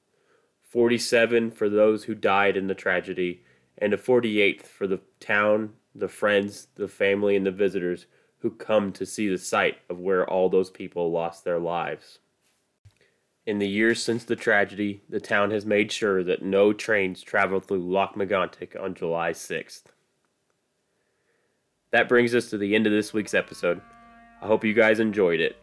47 0.63 1.53
for 1.53 1.69
those 1.69 2.05
who 2.05 2.15
died 2.17 2.57
in 2.57 2.67
the 2.67 2.75
tragedy, 2.75 3.45
and 3.79 3.95
a 3.95 3.97
48th 3.97 4.63
for 4.63 4.89
the 4.89 5.01
town 5.21 5.75
the 5.95 6.09
friends, 6.09 6.69
the 6.75 6.89
family, 6.89 7.37
and 7.37 7.47
the 7.47 7.53
visitors 7.53 8.07
who 8.39 8.51
come 8.51 8.93
to 8.93 9.07
see 9.07 9.29
the 9.29 9.39
site 9.39 9.79
of 9.89 10.01
where 10.01 10.29
all 10.29 10.49
those 10.49 10.71
people 10.71 11.11
lost 11.11 11.45
their 11.45 11.59
lives. 11.59 12.19
In 13.47 13.59
the 13.59 13.69
years 13.69 14.03
since 14.03 14.25
the 14.25 14.37
tragedy, 14.37 15.03
the 15.09 15.21
town 15.21 15.51
has 15.51 15.65
made 15.65 15.93
sure 15.93 16.25
that 16.25 16.43
no 16.43 16.73
trains 16.73 17.23
travel 17.23 17.61
through 17.61 17.91
Lac 17.91 18.15
Megantic 18.15 18.75
on 18.81 18.95
July 18.95 19.31
6th. 19.31 19.85
That 21.91 22.09
brings 22.09 22.35
us 22.35 22.51
to 22.51 22.59
the 22.59 22.75
end 22.75 22.87
of 22.87 22.93
this 22.93 23.13
week's 23.13 23.35
episode. 23.35 23.81
I 24.43 24.47
hope 24.47 24.65
you 24.65 24.75
guys 24.75 24.99
enjoyed 24.99 25.41
it. 25.41 25.57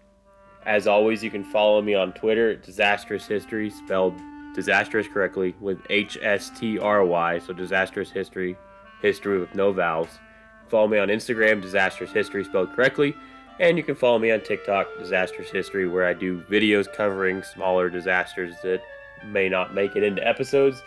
As 0.65 0.85
always, 0.87 1.23
you 1.23 1.31
can 1.31 1.43
follow 1.43 1.81
me 1.81 1.95
on 1.95 2.13
Twitter 2.13 2.55
Disastrous 2.55 3.25
History, 3.25 3.69
spelled 3.69 4.13
disastrous 4.53 5.07
correctly 5.07 5.55
with 5.59 5.79
H 5.89 6.17
S 6.21 6.51
T 6.51 6.77
R 6.77 7.03
Y, 7.03 7.39
so 7.39 7.53
Disastrous 7.53 8.11
History 8.11 8.57
history 9.01 9.39
with 9.39 9.53
no 9.55 9.71
vowels. 9.71 10.19
Follow 10.69 10.87
me 10.87 10.99
on 10.99 11.09
Instagram, 11.09 11.61
Disastrous 11.61 12.11
History 12.11 12.43
spelled 12.43 12.71
correctly, 12.73 13.15
and 13.59 13.77
you 13.77 13.83
can 13.83 13.95
follow 13.95 14.19
me 14.19 14.31
on 14.31 14.41
TikTok, 14.41 14.87
Disastrous 14.99 15.49
History, 15.49 15.87
where 15.87 16.05
I 16.05 16.13
do 16.13 16.41
videos 16.43 16.91
covering 16.91 17.43
smaller 17.43 17.89
disasters 17.89 18.55
that 18.63 18.81
may 19.25 19.49
not 19.49 19.73
make 19.73 19.95
it 19.95 20.03
into 20.03 20.25
episodes, 20.25 20.81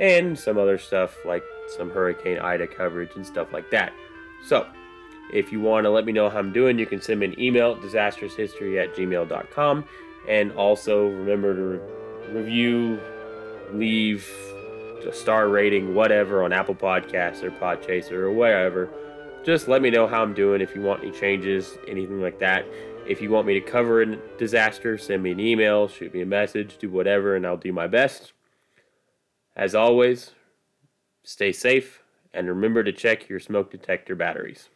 and 0.00 0.38
some 0.38 0.58
other 0.58 0.78
stuff 0.78 1.16
like 1.24 1.42
some 1.76 1.90
Hurricane 1.90 2.38
Ida 2.38 2.66
coverage 2.66 3.10
and 3.16 3.26
stuff 3.26 3.52
like 3.52 3.70
that. 3.70 3.92
So, 4.44 4.66
if 5.32 5.50
you 5.50 5.60
want 5.60 5.84
to 5.84 5.90
let 5.90 6.04
me 6.04 6.12
know 6.12 6.28
how 6.28 6.38
I'm 6.38 6.52
doing, 6.52 6.78
you 6.78 6.86
can 6.86 7.00
send 7.00 7.20
me 7.20 7.26
an 7.26 7.40
email, 7.40 7.76
disastroushistory 7.76 8.82
at 8.82 8.94
gmail.com. 8.94 9.84
And 10.28 10.52
also 10.52 11.08
remember 11.08 11.54
to 11.54 11.62
re- 11.62 12.40
review, 12.40 13.00
leave 13.72 14.30
a 15.06 15.12
star 15.12 15.48
rating, 15.48 15.94
whatever, 15.94 16.44
on 16.44 16.52
Apple 16.52 16.74
Podcasts 16.74 17.42
or 17.42 17.50
Podchaser 17.50 18.12
or 18.12 18.32
whatever. 18.32 18.88
Just 19.44 19.66
let 19.66 19.82
me 19.82 19.90
know 19.90 20.06
how 20.06 20.22
I'm 20.22 20.34
doing 20.34 20.60
if 20.60 20.74
you 20.74 20.82
want 20.82 21.02
any 21.02 21.10
changes, 21.10 21.76
anything 21.88 22.20
like 22.20 22.38
that. 22.38 22.64
If 23.06 23.20
you 23.20 23.30
want 23.30 23.46
me 23.46 23.54
to 23.54 23.60
cover 23.60 24.02
a 24.02 24.16
disaster, 24.38 24.96
send 24.96 25.22
me 25.22 25.32
an 25.32 25.40
email, 25.40 25.88
shoot 25.88 26.14
me 26.14 26.20
a 26.20 26.26
message, 26.26 26.78
do 26.78 26.88
whatever, 26.88 27.34
and 27.34 27.44
I'll 27.44 27.56
do 27.56 27.72
my 27.72 27.88
best. 27.88 28.32
As 29.56 29.74
always, 29.74 30.30
stay 31.24 31.52
safe 31.52 32.02
and 32.32 32.48
remember 32.48 32.84
to 32.84 32.92
check 32.92 33.28
your 33.28 33.40
smoke 33.40 33.70
detector 33.70 34.14
batteries. 34.14 34.68